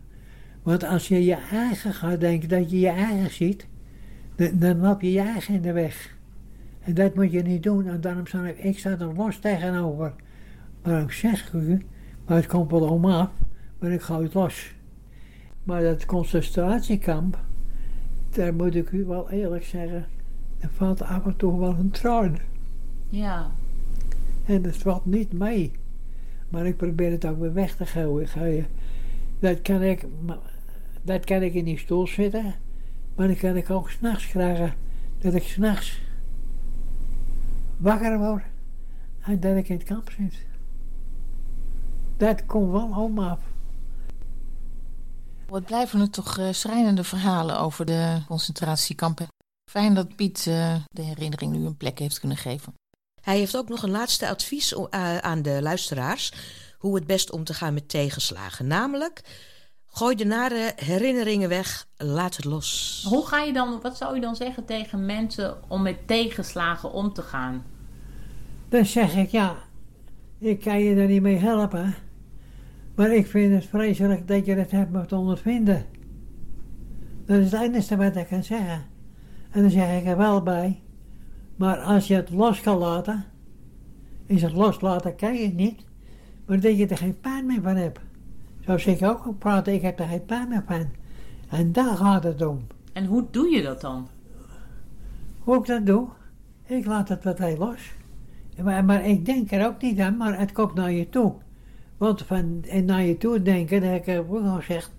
Want 0.63 0.85
als 0.85 1.09
je 1.09 1.25
je 1.25 1.39
eigen 1.51 1.95
gaat 1.95 2.21
denken 2.21 2.49
dat 2.49 2.71
je 2.71 2.81
je 2.81 2.89
eigen 2.89 3.31
ziet, 3.31 3.67
dan, 4.37 4.59
dan 4.59 4.97
je 5.01 5.13
je 5.13 5.21
eigen 5.21 5.55
in 5.55 5.63
de 5.63 5.73
weg. 5.73 6.17
En 6.81 6.95
dat 6.95 7.15
moet 7.15 7.33
je 7.33 7.43
niet 7.43 7.63
doen. 7.63 7.87
En 7.87 8.01
daarom 8.01 8.27
sta 8.27 8.47
ik, 8.47 8.59
ik 8.59 8.79
sta 8.79 8.91
er 8.91 9.15
los 9.15 9.39
tegenover. 9.39 10.15
Maar 10.83 11.03
ik 11.03 11.13
zeg 11.13 11.53
u, 11.53 11.83
maar 12.27 12.37
het 12.37 12.47
komt 12.47 12.71
wel 12.71 12.89
om 12.89 13.05
af, 13.05 13.31
maar 13.79 13.91
ik 13.91 14.03
ga 14.03 14.23
het 14.23 14.35
los. 14.35 14.75
Maar 15.65 15.83
dat 15.83 16.07
concentratiekamp, 16.07 17.39
daar 18.31 18.55
moet 18.55 18.75
ik 18.75 18.91
u 18.91 19.05
wel 19.05 19.31
eerlijk 19.31 19.65
zeggen, 19.65 20.07
er 20.59 20.71
valt 20.77 21.03
af 21.03 21.27
en 21.27 21.37
toe 21.37 21.59
wel 21.59 21.75
een 21.79 21.91
traan. 21.91 22.39
Ja. 23.09 23.51
En 24.45 24.63
dat 24.63 24.77
valt 24.77 25.05
niet 25.05 25.33
mee. 25.33 25.73
Maar 26.49 26.67
ik 26.67 26.77
probeer 26.77 27.11
het 27.11 27.25
ook 27.25 27.41
weer 27.41 27.53
weg 27.53 27.77
te 27.77 27.87
gooien. 27.87 28.67
Dat 29.39 29.63
kan 29.63 29.83
ik, 29.83 30.07
dat 31.03 31.25
kan 31.25 31.43
ik 31.43 31.55
in 31.55 31.65
die 31.65 31.79
stoel 31.79 32.07
zitten. 32.07 32.55
Maar 33.15 33.29
dat 33.29 33.39
kan 33.39 33.57
ik 33.57 33.71
ook 33.71 33.91
s'nachts 33.91 34.27
krijgen. 34.27 34.75
Dat 35.19 35.35
ik 35.35 35.43
s'nachts 35.43 36.01
wakker 37.77 38.19
word. 38.19 38.43
En 39.21 39.41
dat 39.41 39.57
ik 39.57 39.69
in 39.69 39.77
het 39.77 39.85
kamp 39.85 40.11
zit. 40.11 40.47
Dat 42.17 42.47
komt 42.47 42.71
wel 42.71 42.91
om 42.97 43.19
af. 43.19 43.39
Wat 45.49 45.65
blijven 45.65 46.01
er 46.01 46.11
toch 46.11 46.39
uh, 46.39 46.53
schrijnende 46.53 47.05
verhalen 47.05 47.59
over 47.59 47.85
de 47.85 48.23
concentratiekampen. 48.27 49.27
Fijn 49.71 49.95
dat 49.95 50.17
Piet 50.17 50.47
uh, 50.49 50.75
de 50.91 51.03
herinnering 51.03 51.53
nu 51.53 51.67
een 51.67 51.77
plek 51.77 51.99
heeft 51.99 52.21
kunnen 52.21 52.37
geven. 52.37 52.75
Hij 53.21 53.39
heeft 53.39 53.57
ook 53.57 53.69
nog 53.69 53.83
een 53.83 53.91
laatste 53.91 54.29
advies 54.29 54.91
aan 55.21 55.43
de 55.43 55.63
luisteraars. 55.63 56.33
Hoe 56.79 56.95
het 56.95 57.07
best 57.07 57.31
om 57.31 57.45
te 57.45 57.55
gaan 57.55 57.75
met 57.75 57.89
tegenslagen. 57.89 58.67
Namelijk, 58.67 59.21
gooi 59.87 60.17
de 60.17 60.25
nare 60.25 60.73
herinneringen 60.77 61.49
weg, 61.49 61.87
laat 61.97 62.37
het 62.37 62.45
los. 62.45 63.05
Hoe 63.09 63.27
ga 63.27 63.43
je 63.43 63.53
dan, 63.53 63.81
wat 63.81 63.97
zou 63.97 64.15
je 64.15 64.21
dan 64.21 64.37
zeggen 64.37 64.65
tegen 64.65 65.07
mensen 65.07 65.57
om 65.69 65.83
met 65.83 66.07
tegenslagen 66.07 66.93
om 66.93 67.13
te 67.13 67.23
gaan? 67.23 67.65
Dan 68.69 68.87
zeg 68.87 69.15
ik, 69.15 69.31
ja, 69.31 69.57
ik 70.39 70.61
kan 70.61 70.81
je 70.81 70.95
daar 70.95 71.07
niet 71.07 71.23
mee 71.23 71.39
helpen. 71.39 71.95
Maar 72.95 73.15
ik 73.15 73.27
vind 73.27 73.55
het 73.55 73.67
vreselijk 73.67 74.29
dat 74.29 74.47
je 74.47 74.55
het 74.55 74.71
hebt 74.71 74.93
moeten 74.93 75.17
ondervinden. 75.17 75.85
Dat 77.25 77.39
is 77.39 77.53
het 77.53 77.61
enige 77.61 77.97
wat 77.97 78.17
ik 78.17 78.27
kan 78.27 78.45
zeggen. 78.45 78.83
En 79.51 79.61
dan 79.61 79.71
zeg 79.71 80.01
ik 80.01 80.07
er 80.07 80.17
wel 80.17 80.43
bij. 80.43 80.83
Maar 81.57 81.79
als 81.79 82.07
je 82.07 82.15
het 82.15 82.31
los 82.31 82.61
kan 82.61 82.79
laten, 82.79 83.25
is 84.27 84.43
het 84.43 84.53
loslaten 84.53 85.17
kan 85.17 85.35
je 85.35 85.49
niet, 85.49 85.85
maar 86.47 86.61
dat 86.61 86.77
je 86.77 86.87
er 86.87 86.97
geen 86.97 87.21
pijn 87.21 87.47
meer 87.47 87.63
van 87.63 87.77
hebt. 87.77 88.01
Zo 88.61 88.79
zeg 88.79 89.01
ik 89.01 89.27
ook 89.27 89.39
praten, 89.39 89.73
ik 89.73 89.83
heb 89.83 89.99
er 89.99 90.07
geen 90.07 90.25
pijn 90.25 90.49
meer 90.49 90.63
van. 90.67 90.87
En 91.49 91.73
daar 91.73 91.97
gaat 91.97 92.25
het 92.25 92.47
om. 92.47 92.67
En 92.93 93.05
hoe 93.05 93.25
doe 93.31 93.51
je 93.51 93.63
dat 93.63 93.81
dan? 93.81 94.09
Hoe 95.39 95.59
ik 95.59 95.67
dat 95.67 95.87
doe? 95.87 96.09
Ik 96.67 96.87
laat 96.87 97.09
het 97.09 97.25
meteen 97.25 97.59
los. 97.59 97.93
Maar, 98.63 98.85
maar 98.85 99.07
ik 99.07 99.27
denk 99.27 99.51
er 99.51 99.67
ook 99.67 99.83
niet 99.83 100.01
aan, 100.01 100.17
maar 100.17 100.39
het 100.39 100.53
komt 100.53 100.75
naar 100.75 100.93
je 100.93 101.09
toe. 101.09 101.35
Want 102.05 102.23
van 102.23 102.65
en 102.69 102.85
naar 102.85 103.03
je 103.03 103.17
toe 103.17 103.43
denken, 103.43 103.81
dat 103.81 103.91
heb 103.91 104.09
ik 104.09 104.19
ook 104.19 104.45
al 104.45 104.57
gezegd, 104.57 104.91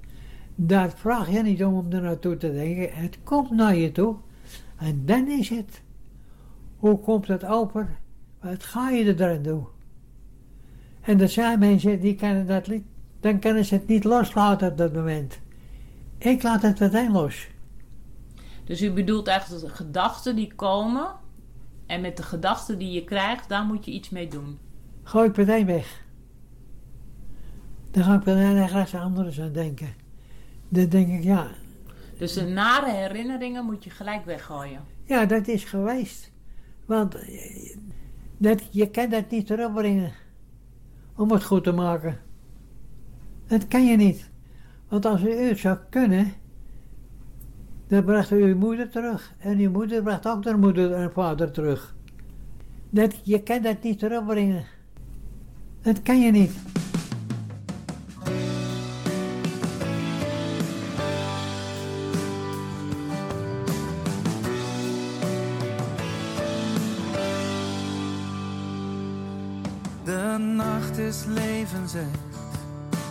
daar 0.56 0.92
vraag 0.92 1.32
je 1.32 1.42
niet 1.42 1.64
om 1.64 1.74
om 1.74 1.92
er 1.92 2.02
naartoe 2.02 2.38
te 2.38 2.52
denken. 2.52 2.94
Het 2.94 3.18
komt 3.24 3.50
naar 3.50 3.76
je 3.76 3.92
toe. 3.92 4.16
En 4.78 5.06
dan 5.06 5.28
is 5.28 5.50
het. 5.50 5.82
Hoe 6.78 7.00
komt 7.00 7.28
het 7.28 7.46
open? 7.46 7.98
Wat 8.42 8.64
ga 8.64 8.90
je 8.90 9.14
er 9.14 9.42
doen? 9.42 9.68
En 11.02 11.22
er 11.22 11.30
zijn 11.30 11.60
mensen 11.60 12.00
die 12.00 12.16
kunnen 12.16 12.48
dat 12.48 12.68
niet, 12.68 12.84
dan 13.20 13.40
kunnen 13.40 13.66
ze 13.66 13.74
het 13.74 13.88
niet 13.88 14.04
loslaten 14.04 14.72
op 14.72 14.78
dat 14.78 14.94
moment. 14.94 15.40
Ik 16.18 16.44
laat 16.44 16.62
het 16.62 16.80
meteen 16.80 17.12
los. 17.12 17.48
Dus 18.64 18.82
u 18.82 18.92
bedoelt 18.92 19.28
eigenlijk 19.28 19.62
dat 19.62 19.70
de 19.70 19.84
gedachten 19.84 20.36
die 20.36 20.54
komen 20.56 21.08
en 21.86 22.02
met 22.02 22.18
de 22.18 22.24
gedachten 22.24 22.78
die 22.78 22.92
je 22.92 23.04
krijgt, 23.04 23.50
daar 23.50 23.66
moet 23.66 23.86
je 23.86 23.92
iets 23.92 24.10
mee 24.10 24.28
doen. 24.28 24.58
Gooi 25.04 25.30
ik 25.30 25.38
meteen 25.38 25.66
weg. 25.66 26.05
Dan 27.96 28.04
ga 28.04 28.14
ik 28.14 28.26
meteen 28.26 28.58
ergens 28.58 28.96
anders 28.96 29.42
aan 29.42 29.52
denken. 29.52 29.94
Dan 30.70 30.90
denk 30.90 31.08
ik, 31.08 31.24
ja. 31.24 31.48
Dus 32.18 32.34
de 32.34 32.44
nare 32.44 32.92
herinneringen 32.92 33.66
moet 33.66 33.84
je 33.84 33.90
gelijk 33.90 34.26
weggooien. 34.26 34.82
Ja, 35.04 35.26
dat 35.26 35.48
is 35.48 35.64
geweest. 35.64 36.32
Want 36.86 37.16
dat, 38.38 38.68
je 38.72 38.90
kan 38.90 39.10
dat 39.10 39.30
niet 39.30 39.48
terugbrengen 39.48 40.12
om 41.16 41.32
het 41.32 41.44
goed 41.44 41.64
te 41.64 41.72
maken. 41.72 42.20
Dat 43.48 43.68
kan 43.68 43.86
je 43.86 43.98
niet. 43.98 44.30
Want 44.88 45.06
als 45.06 45.22
u 45.22 45.32
het 45.32 45.60
zou 45.60 45.78
kunnen, 45.90 46.34
dan 47.88 48.04
bracht 48.04 48.32
u 48.32 48.44
uw 48.44 48.58
moeder 48.58 48.90
terug. 48.90 49.34
En 49.38 49.58
uw 49.58 49.72
moeder 49.72 50.04
bracht 50.04 50.28
ook 50.28 50.46
haar 50.46 50.60
moeder 50.60 50.94
en 50.94 51.12
vader 51.12 51.52
terug. 51.52 51.96
Dat, 52.90 53.20
je 53.24 53.44
kan 53.44 53.62
dat 53.62 53.84
niet 53.84 54.00
terugbrengen. 54.00 54.66
Dat 55.82 56.02
kan 56.02 56.20
je 56.20 56.32
niet. 56.32 56.52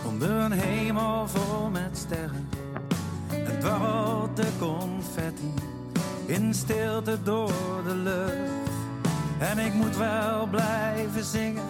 Onder 0.05 0.29
een 0.29 0.51
hemel 0.51 1.27
vol 1.27 1.69
met 1.69 1.97
sterren. 1.97 2.49
Het 3.27 3.61
dwarrelt 3.61 4.35
de 4.35 4.47
confetti 4.59 5.53
in 6.25 6.53
stilte 6.53 7.17
door 7.23 7.83
de 7.87 7.95
lucht. 7.95 8.73
En 9.39 9.57
ik 9.57 9.73
moet 9.73 9.97
wel 9.97 10.47
blijven 10.47 11.23
zingen, 11.23 11.63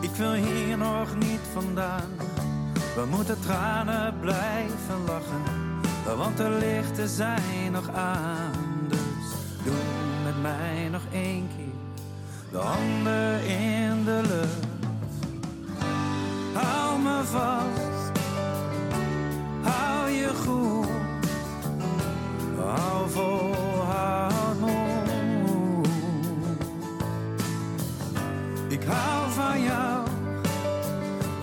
ik 0.00 0.10
wil 0.10 0.32
hier 0.32 0.78
nog 0.78 1.16
niet 1.18 1.40
vandaan. 1.52 2.10
We 2.94 3.04
moeten 3.10 3.40
tranen 3.40 4.14
blijven 4.20 5.04
lachen, 5.06 6.16
want 6.16 6.36
de 6.36 6.50
lichten 6.60 7.08
zijn 7.08 7.72
nog 7.72 7.88
aan. 7.94 8.52
Dus 8.88 9.34
doe 9.64 9.74
met 10.24 10.42
mij 10.42 10.88
nog 10.90 11.02
één 11.12 11.48
keer 11.56 11.60
de 12.50 12.58
handen 12.58 13.46
in 13.46 14.04
de 14.04 14.20
lucht. 14.28 14.69
Hou 16.54 16.98
me 16.98 17.24
vast, 17.24 18.12
hou 19.62 20.10
je 20.10 20.30
goed, 20.44 20.88
hou 22.56 23.08
vol, 23.08 23.54
houd 23.86 24.60
moed. 24.60 25.88
Ik 28.68 28.84
hou 28.84 29.30
van 29.30 29.62
jou, 29.62 30.06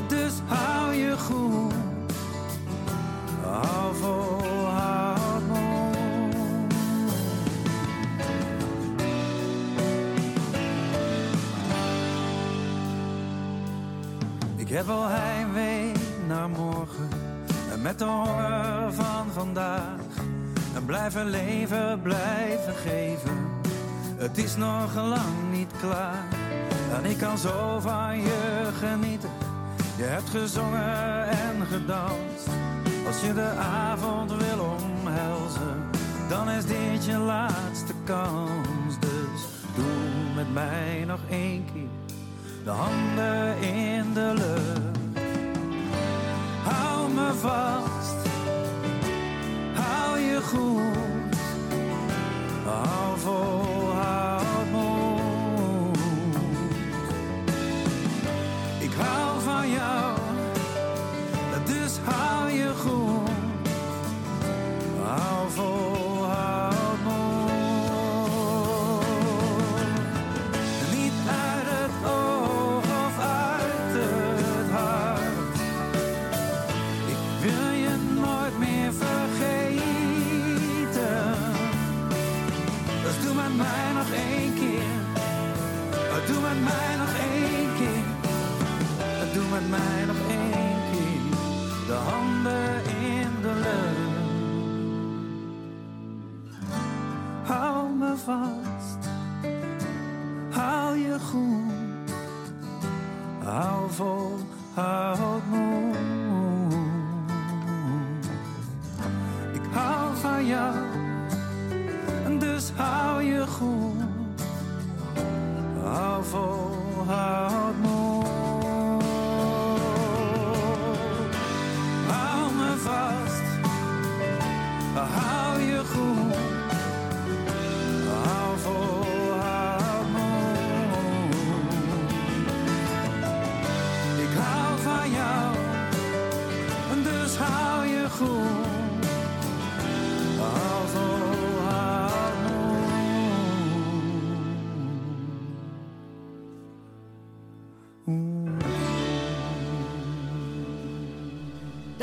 dus 0.07 0.33
hou 0.47 0.93
je 0.93 1.17
goed, 1.17 1.73
hou 3.43 3.95
vol, 3.95 4.46
Ik 14.68 14.74
heb 14.74 14.89
al 14.89 15.07
heimwee 15.07 15.91
naar 16.28 16.49
morgen 16.49 17.09
en 17.72 17.82
met 17.82 17.99
de 17.99 18.05
honger 18.05 18.93
van 18.93 19.28
vandaag. 19.34 19.99
En 20.76 20.86
blijven 20.86 21.30
leven, 21.30 22.01
blijven 22.01 22.74
geven. 22.76 23.47
Het 24.18 24.38
is 24.38 24.55
nog 24.55 24.95
lang 24.95 25.51
niet 25.51 25.72
klaar. 25.80 26.24
En 26.97 27.05
ik 27.05 27.18
kan 27.18 27.38
zo 27.38 27.80
van 27.80 28.22
je 28.22 28.70
genieten. 28.80 29.30
Je 29.97 30.03
hebt 30.03 30.30
gezongen 30.30 31.28
en 31.28 31.65
gedanst. 31.65 32.47
Als 33.07 33.22
je 33.22 33.34
de 33.34 33.49
avond 33.59 34.32
wil 34.32 34.59
omhelzen, 34.59 35.84
dan 36.30 36.49
is 36.49 36.65
dit 36.65 37.05
je 37.05 37.18
laatste 37.18 37.93
kans. 38.03 38.99
Dus 38.99 39.41
doe 39.76 40.36
met 40.36 40.53
mij 40.53 41.03
nog 41.05 41.20
één 41.30 41.65
keer 41.74 41.97
de 42.68 42.74
handen 42.74 43.61
in 43.61 43.86
hou 50.57 50.86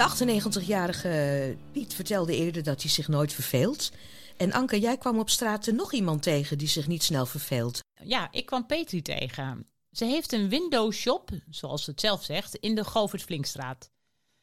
De 0.04 0.60
98-jarige 0.60 1.56
Piet 1.72 1.94
vertelde 1.94 2.36
eerder 2.36 2.62
dat 2.62 2.82
hij 2.82 2.90
zich 2.90 3.08
nooit 3.08 3.32
verveelt. 3.32 3.90
En 4.36 4.52
Anke, 4.52 4.80
jij 4.80 4.96
kwam 4.98 5.18
op 5.18 5.30
straat 5.30 5.66
nog 5.66 5.92
iemand 5.92 6.22
tegen 6.22 6.58
die 6.58 6.68
zich 6.68 6.86
niet 6.86 7.02
snel 7.02 7.26
verveelt. 7.26 7.80
Ja, 8.02 8.28
ik 8.30 8.46
kwam 8.46 8.66
Petri 8.66 9.02
tegen. 9.02 9.66
Ze 9.90 10.04
heeft 10.04 10.32
een 10.32 10.48
windowshop, 10.48 11.30
zoals 11.50 11.84
ze 11.84 11.90
het 11.90 12.00
zelf 12.00 12.24
zegt, 12.24 12.54
in 12.54 12.74
de 12.74 12.84
Govert 12.84 13.22
Flinkstraat. 13.22 13.90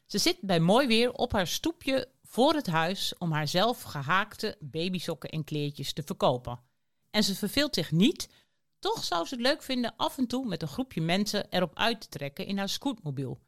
Ze 0.06 0.18
zit 0.18 0.38
bij 0.42 0.60
mooi 0.60 0.88
weer 0.88 1.12
op 1.14 1.32
haar 1.32 1.48
stoepje 1.48 2.10
voor 2.24 2.54
het 2.54 2.68
huis 2.68 3.14
om 3.18 3.32
haar 3.32 3.48
zelf 3.48 3.82
gehaakte 3.82 4.58
babysokken 4.60 5.30
en 5.30 5.44
kleertjes 5.44 5.94
te 5.94 6.04
verkopen. 6.04 6.60
En 7.10 7.24
ze 7.24 7.36
verveelt 7.36 7.76
zich 7.76 7.92
niet, 7.92 8.30
toch 8.80 9.04
zou 9.04 9.28
ze 9.28 9.36
het 9.36 9.44
leuk 9.44 9.64
vinden 9.64 9.94
af 9.98 10.18
en 10.18 10.28
toe 10.28 10.48
met 10.48 10.62
een 10.62 10.68
groepje 10.68 11.02
mensen 11.02 11.48
erop 11.50 11.78
uit 11.78 12.02
te 12.02 12.08
trekken 12.08 12.46
in 12.46 12.58
haar 12.58 12.70
scootmobiel. 12.70 13.40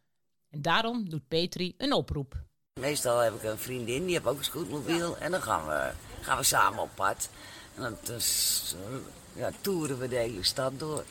En 0.54 0.62
daarom 0.62 1.10
doet 1.10 1.28
Petri 1.28 1.74
een 1.78 1.94
oproep. 1.94 2.36
Meestal 2.80 3.20
heb 3.20 3.34
ik 3.34 3.44
een 3.44 3.58
vriendin, 3.58 4.06
die 4.06 4.14
heeft 4.14 4.26
ook 4.26 4.38
een 4.38 4.44
scootmobiel. 4.44 5.18
En 5.18 5.32
dan 5.32 5.42
gaan 5.42 5.68
we, 5.68 5.92
gaan 6.22 6.38
we 6.38 6.44
samen 6.44 6.80
op 6.80 6.90
pad. 6.96 7.30
En 7.76 7.82
dan 7.82 7.98
dus, 8.04 8.76
eh, 8.78 8.98
ja, 9.42 9.52
toeren 9.62 10.00
we 10.00 10.08
de 10.08 10.16
hele 10.16 10.44
stad 10.44 10.80
door. 10.80 11.04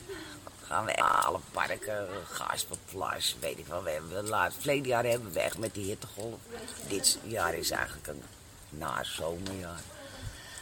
Dan 0.45 0.67
gaan 0.67 0.85
we 0.85 0.95
alle 1.01 1.39
parken, 1.51 2.07
Gasperplas, 2.25 3.35
weet 3.39 3.57
ik 3.57 3.67
wel. 3.67 3.83
We 3.83 3.89
hebben, 3.89 4.27
laatst, 4.27 4.57
verleden 4.57 4.87
jaar 4.87 5.05
hebben 5.05 5.27
we 5.27 5.33
weg 5.33 5.57
met 5.57 5.73
die 5.73 5.85
hittegolf. 5.85 6.39
Dit 6.87 7.19
jaar 7.23 7.53
is 7.53 7.71
eigenlijk 7.71 8.07
een 8.07 8.23
na 8.69 9.03
zomerjaar. 9.03 9.81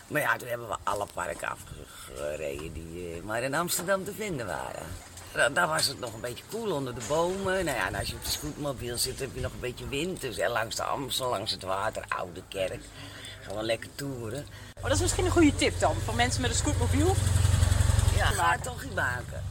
Maar 0.08 0.22
ja, 0.22 0.38
toen 0.38 0.48
hebben 0.48 0.68
we 0.68 0.78
alle 0.84 1.08
parken 1.14 1.48
afgereden 1.48 2.74
die 2.74 3.16
eh, 3.16 3.22
maar 3.22 3.44
in 3.44 3.54
Amsterdam 3.54 4.04
te 4.04 4.14
vinden 4.14 4.46
waren. 4.46 4.86
Da- 5.34 5.50
Daar 5.50 5.68
was 5.68 5.88
het 5.88 6.00
nog 6.00 6.14
een 6.14 6.22
beetje 6.22 6.44
koel 6.50 6.72
onder 6.72 6.96
de 6.96 7.02
bomen. 7.08 7.66
Nou 7.66 7.78
ja, 7.78 7.88
en 7.88 7.96
als 7.96 8.08
je 8.08 8.16
op 8.16 8.24
de 8.24 8.30
scootmobiel 8.30 8.98
zit, 8.98 9.20
heb 9.20 9.30
je 9.34 9.42
nog 9.42 9.52
een 9.52 9.60
beetje 9.60 9.88
wind. 9.88 10.22
Dus 10.22 10.38
langs 10.48 10.76
de 10.76 10.84
Amstel, 10.84 11.30
langs 11.30 11.52
het 11.52 11.64
water, 11.64 12.04
Oude 12.08 12.42
Kerk. 12.48 12.82
Gewoon 13.42 13.64
lekker 13.66 13.90
toeren. 13.96 14.46
Maar 14.74 14.84
dat 14.90 14.92
is 14.96 15.02
misschien 15.02 15.26
een 15.26 15.32
goede 15.32 15.56
tip 15.56 15.80
dan 15.80 15.96
voor 16.06 16.16
mensen 16.16 16.42
met 16.42 16.50
een 16.52 16.56
scootmobiel. 16.58 17.16
Ja, 18.16 18.26
ga 18.26 18.52
het 18.52 18.64
toch 18.64 18.84
niet 18.84 18.96
maken. 18.96 19.44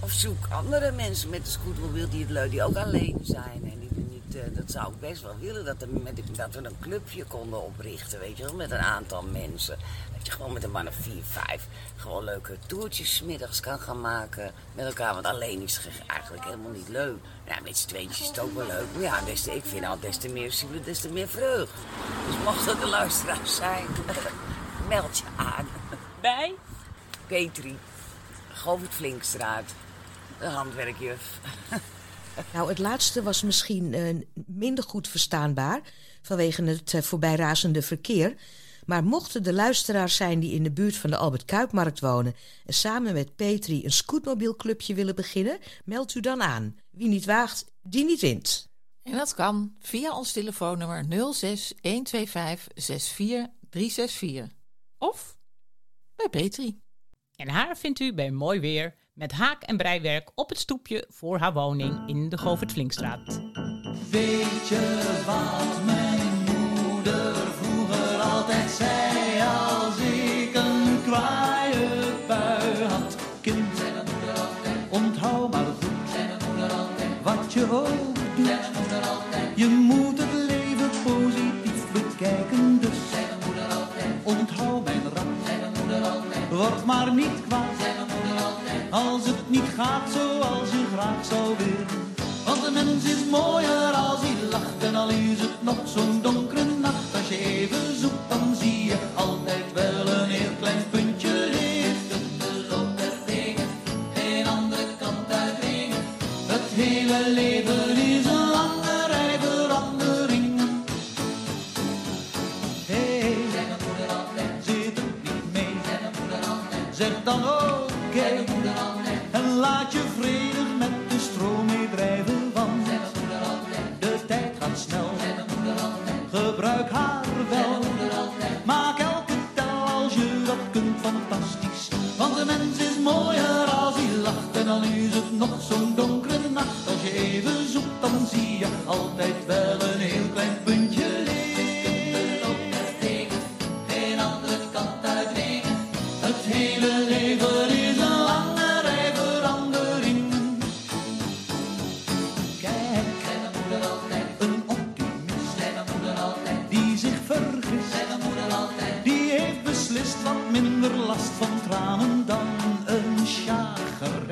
Of 0.00 0.10
zoek 0.12 0.46
andere 0.50 0.90
mensen 0.92 1.28
met 1.30 1.40
een 1.40 1.46
scootmobiel 1.52 2.08
die 2.08 2.20
het 2.20 2.30
leuk, 2.30 2.50
die 2.50 2.64
ook 2.64 2.76
alleen 2.76 3.18
zijn. 3.22 3.60
En 3.62 3.78
die 3.80 3.88
eh, 4.34 4.42
dat 4.50 4.70
zou 4.70 4.92
ik 4.92 5.00
best 5.00 5.22
wel 5.22 5.36
willen, 5.40 5.64
dat, 5.64 5.82
er 5.82 5.88
met, 5.88 6.20
dat 6.36 6.54
we 6.54 6.64
een 6.64 6.76
clubje 6.80 7.24
konden 7.24 7.62
oprichten, 7.62 8.18
weet 8.18 8.36
je 8.36 8.44
wel, 8.44 8.54
met 8.54 8.70
een 8.70 8.78
aantal 8.78 9.22
mensen. 9.22 9.78
Dat 10.16 10.26
je 10.26 10.32
gewoon 10.32 10.52
met 10.52 10.62
een 10.62 10.70
man 10.70 10.88
of 10.88 10.94
vier, 10.94 11.22
vijf 11.22 11.66
gewoon 11.96 12.24
leuke 12.24 12.56
toertjes 12.66 13.22
middags 13.22 13.60
kan 13.60 13.78
gaan 13.78 14.00
maken 14.00 14.52
met 14.74 14.86
elkaar. 14.86 15.14
Want 15.14 15.26
alleen 15.26 15.62
is 15.62 15.76
het 15.76 15.86
eigenlijk 16.06 16.44
helemaal 16.44 16.70
niet 16.70 16.88
leuk. 16.88 17.16
Ja, 17.46 17.58
met 17.62 17.78
z'n 17.78 17.88
tweetjes 17.88 18.20
is 18.20 18.26
het 18.26 18.38
ook 18.38 18.54
wel 18.54 18.66
leuk. 18.66 18.86
Maar 18.92 19.02
ja, 19.02 19.20
des 19.24 19.42
te, 19.42 19.54
ik 19.54 19.64
vind 19.64 19.84
al 19.84 20.00
des 20.00 20.16
te 20.16 20.28
meer 20.28 20.52
zielen, 20.52 20.84
des 20.84 21.00
te 21.00 21.08
meer 21.08 21.28
vreugd. 21.28 21.72
Dus 22.26 22.44
mocht 22.44 22.66
dat 22.66 22.80
de 22.80 22.86
luisteraars 22.86 23.56
zijn, 23.56 23.86
meld 24.88 25.18
je 25.18 25.24
aan. 25.36 25.68
Bij? 26.20 26.54
Petri, 27.26 27.78
Govert 28.52 28.94
Flinkstraat, 28.94 29.74
de 30.38 30.46
handwerkjuf. 30.46 31.38
Nou, 32.52 32.68
het 32.68 32.78
laatste 32.78 33.22
was 33.22 33.42
misschien 33.42 33.94
eh, 33.94 34.16
minder 34.46 34.84
goed 34.84 35.08
verstaanbaar 35.08 35.80
vanwege 36.22 36.62
het 36.62 36.94
eh, 36.94 37.02
voorbijrazende 37.02 37.82
verkeer. 37.82 38.34
Maar 38.86 39.04
mochten 39.04 39.44
er 39.44 39.52
luisteraars 39.52 40.16
zijn 40.16 40.40
die 40.40 40.52
in 40.52 40.62
de 40.62 40.70
buurt 40.70 40.96
van 40.96 41.10
de 41.10 41.16
Albert 41.16 41.44
Kuipmarkt 41.44 42.00
wonen 42.00 42.34
en 42.66 42.74
samen 42.74 43.12
met 43.12 43.36
Petri 43.36 43.84
een 43.84 43.92
scootmobielclubje 43.92 44.94
willen 44.94 45.14
beginnen, 45.14 45.58
meld 45.84 46.14
u 46.14 46.20
dan 46.20 46.42
aan. 46.42 46.76
Wie 46.90 47.08
niet 47.08 47.24
waagt, 47.24 47.64
die 47.82 48.04
niet 48.04 48.20
wint. 48.20 48.70
En 49.02 49.16
dat 49.16 49.34
kan 49.34 49.74
via 49.78 50.16
ons 50.16 50.32
telefoonnummer 50.32 51.04
06 51.32 51.72
125 51.82 52.68
64 52.74 53.48
364. 53.70 54.56
Of 54.98 55.36
bij 56.16 56.28
Petri. 56.28 56.80
En 57.36 57.48
haar 57.48 57.76
vindt 57.76 58.00
u 58.00 58.14
bij 58.14 58.30
mooi 58.30 58.60
weer 58.60 58.94
met 59.22 59.32
haak- 59.32 59.62
en 59.62 59.76
breiwerk 59.76 60.30
op 60.34 60.48
het 60.48 60.58
stoepje 60.58 61.06
voor 61.08 61.38
haar 61.38 61.52
woning 61.52 62.08
in 62.08 62.28
de 62.28 62.38
Govert 62.38 62.72
Flinkstraat. 62.72 63.40
Weet 64.10 64.68
je 64.68 65.02
wat 65.26 65.84
mijn 65.84 66.28
moeder 66.44 67.34
vroeger 67.34 68.20
altijd 68.20 68.70
zei 68.70 69.40
als 69.40 69.96
ik 69.98 70.54
een 70.54 71.02
kwaaie 71.04 71.88
bui 72.26 72.84
had? 72.84 73.16
Kind, 73.40 73.82
onthoud 74.88 75.52
maar 75.52 75.64
goed 75.64 76.10
wat 77.22 77.52
je 77.52 77.70
ook 77.70 78.36
doet. 78.36 78.70
Je 79.54 79.66
moet 79.66 80.18
het 80.18 80.32
leven 80.32 80.90
positief 81.04 81.92
bekijken, 81.92 82.80
dus 82.80 82.98
onthoud 84.22 84.84
mijn 84.84 85.02
raad. 85.14 85.42
Word 86.50 86.84
maar 86.84 87.14
niet 87.14 87.46
kwaad 87.48 87.91
als 88.90 89.26
het 89.26 89.50
niet 89.50 89.68
gaat 89.76 90.10
zoals 90.12 90.70
je 90.70 90.84
graag 90.92 91.24
zou 91.24 91.56
willen. 91.58 92.14
Want 92.44 92.64
de 92.64 92.70
mens 92.70 93.04
is 93.04 93.24
mooier 93.30 93.92
als 93.92 94.20
hij 94.20 94.48
lacht 94.50 94.84
en 94.84 94.94
al 94.94 95.08
is 95.08 95.40
het 95.40 95.62
nog 95.62 95.78
zo'n 95.84 96.20
donkere 96.22 96.64
nacht. 96.64 97.14
Als 97.16 97.28
je 97.28 97.38
even 97.38 97.98
zoekt, 98.00 98.28
dan 98.28 98.54
zie 98.60 98.84
je 98.84 98.98
altijd 99.14 99.72
wel 99.74 99.91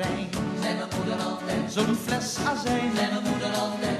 chagrijn. 0.01 1.69
Zo'n 1.69 1.95
fles 1.95 2.37
azijn 2.45 2.91
die 2.93 3.21
nooit 3.23 3.90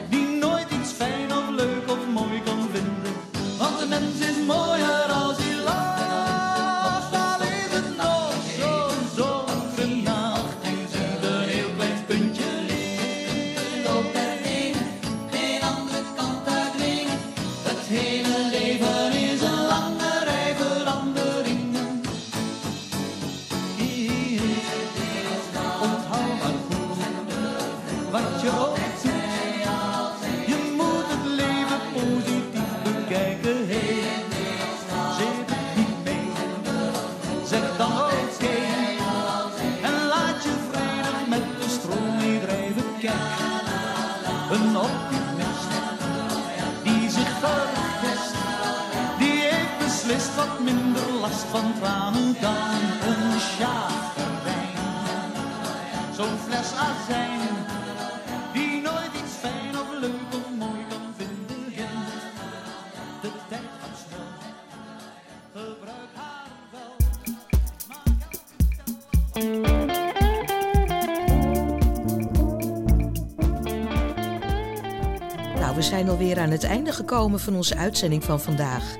het 76.62 76.72
einde 76.72 76.91
gekomen 76.91 77.39
van 77.39 77.55
onze 77.55 77.76
uitzending 77.76 78.24
van 78.24 78.39
vandaag. 78.39 78.95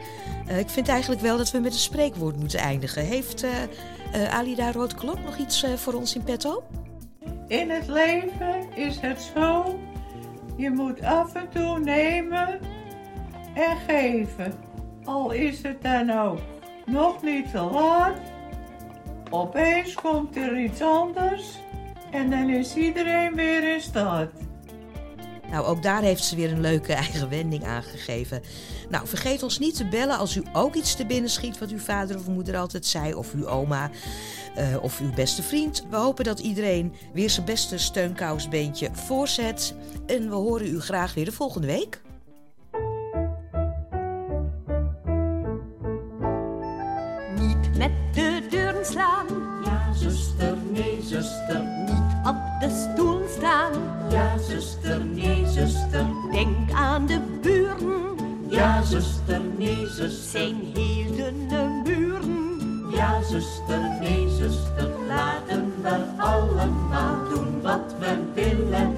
Eh, 0.47 0.59
ik 0.59 0.70
vind 0.70 0.88
eigenlijk 0.88 1.22
wel 1.22 1.38
dat 1.38 1.51
we 1.51 1.59
met 1.59 1.74
een 1.74 1.80
spreekwoord 1.80 2.38
moeten 2.38 2.59
eindigen. 2.59 3.05
Heeft 3.05 3.43
eh 3.43 3.51
eh, 4.12 4.34
Alida 4.34 4.72
Roodklok 4.72 5.24
nog 5.24 5.38
iets 5.38 5.66
voor 5.76 5.93
ons 5.93 6.16
in 6.16 6.24
petto? 6.24 6.64
In 7.47 7.70
het 7.70 7.88
leven 7.88 8.76
is 8.76 8.99
het 8.99 9.32
zo, 9.36 9.80
je 10.55 10.70
moet 10.70 11.03
af 11.03 11.36
en 11.36 11.49
toe 11.49 11.80
nemen 11.80 12.59
en 13.53 13.78
geven. 13.88 14.53
Al 15.03 15.32
is 15.32 15.62
het 15.62 15.82
dan 15.82 16.09
ook 16.09 16.39
nog 16.86 17.22
niet 17.22 17.51
te 17.51 17.62
laat. 17.62 18.16
Opeens 19.30 19.93
komt 19.93 20.36
er 20.36 20.59
iets 20.59 20.82
anders 20.82 21.59
en 22.12 22.30
dan 22.30 22.49
is 22.49 22.76
iedereen 22.76 23.36
weer 23.36 23.74
in 23.74 23.82
staat. 23.82 24.30
Nou, 25.51 25.65
ook 25.65 25.83
daar 25.83 26.01
heeft 26.01 26.23
ze 26.23 26.35
weer 26.35 26.51
een 26.51 26.61
leuke 26.61 26.93
eigen 26.93 27.29
wending 27.29 27.65
aangegeven. 27.65 28.41
Nou, 28.89 29.07
vergeet 29.07 29.43
ons 29.43 29.59
niet 29.59 29.75
te 29.75 29.87
bellen 29.87 30.17
als 30.17 30.35
u 30.35 30.43
ook 30.53 30.75
iets 30.75 30.95
te 30.95 31.05
binnen 31.05 31.29
schiet 31.29 31.59
wat 31.59 31.69
uw 31.69 31.79
vader 31.79 32.17
of 32.17 32.27
moeder 32.27 32.57
altijd 32.57 32.85
zei, 32.85 33.13
of 33.13 33.33
uw 33.33 33.47
oma, 33.47 33.89
eh, 34.55 34.83
of 34.83 34.99
uw 34.99 35.13
beste 35.13 35.43
vriend. 35.43 35.85
We 35.89 35.95
hopen 35.95 36.23
dat 36.23 36.39
iedereen 36.39 36.93
weer 37.13 37.29
zijn 37.29 37.45
beste 37.45 37.77
steunkousbeentje 37.77 38.89
voorzet. 38.93 39.73
En 40.05 40.29
we 40.29 40.35
horen 40.35 40.67
u 40.67 40.79
graag 40.79 41.13
weer 41.13 41.25
de 41.25 41.31
volgende 41.31 41.67
week. 41.67 42.01
Niet 47.35 47.77
met 47.77 47.91
de 48.13 48.47
deuren 48.49 48.85
slaan. 48.85 49.25
Ja, 49.63 49.93
zuster, 49.93 50.57
nee, 50.71 50.99
zuster. 51.01 51.63
Niet 51.85 52.27
op 52.27 52.35
de 52.59 52.89
stoel 52.93 53.21
staan. 53.37 53.71
Ja, 54.09 54.37
zuster, 54.37 55.05
nee, 55.05 55.40
zuster. 55.68 56.05
Denk 56.32 56.72
aan 56.72 57.05
de 57.05 57.20
buren. 57.41 58.16
Ja, 58.49 58.82
zuster, 58.82 59.41
nee, 59.57 59.88
zuster. 59.88 60.39
Zijn 60.39 60.74
dunne 60.74 61.82
muren. 61.84 62.59
Ja, 62.91 63.22
zuster, 63.24 63.80
nee, 63.99 64.30
zuster. 64.30 64.89
Laten 65.07 65.74
we 65.82 65.99
allemaal 66.18 67.30
doen 67.30 67.62
wat 67.62 67.95
we 67.99 68.18
willen. 68.34 68.95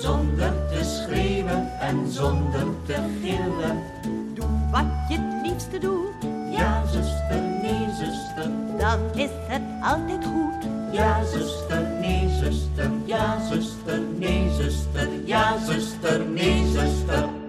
Zonder 0.00 0.52
te 0.68 0.84
schreeuwen 0.84 1.80
en 1.80 2.10
zonder 2.10 2.66
te 2.86 2.96
gillen. 3.22 3.82
Doe 4.34 4.46
wat 4.70 4.84
je 5.08 5.18
het 5.18 5.46
liefste 5.50 5.78
doet. 5.78 6.12
Ja, 6.50 6.86
zuster, 6.86 7.40
nee, 7.62 7.86
zuster. 7.98 8.50
Dan 8.78 8.98
is 9.14 9.30
het 9.48 9.62
altijd 9.82 10.24
goed 10.24 10.73
ja 10.94 11.24
zuster, 11.24 11.82
nee 12.00 12.28
zuster, 12.40 12.90
ja 13.06 13.38
zuster, 13.48 14.00
nee 14.18 14.48
zuster, 14.56 15.08
ja 15.26 15.58
zuster, 15.66 16.20
nee 16.20 16.64
zuster. 16.72 17.43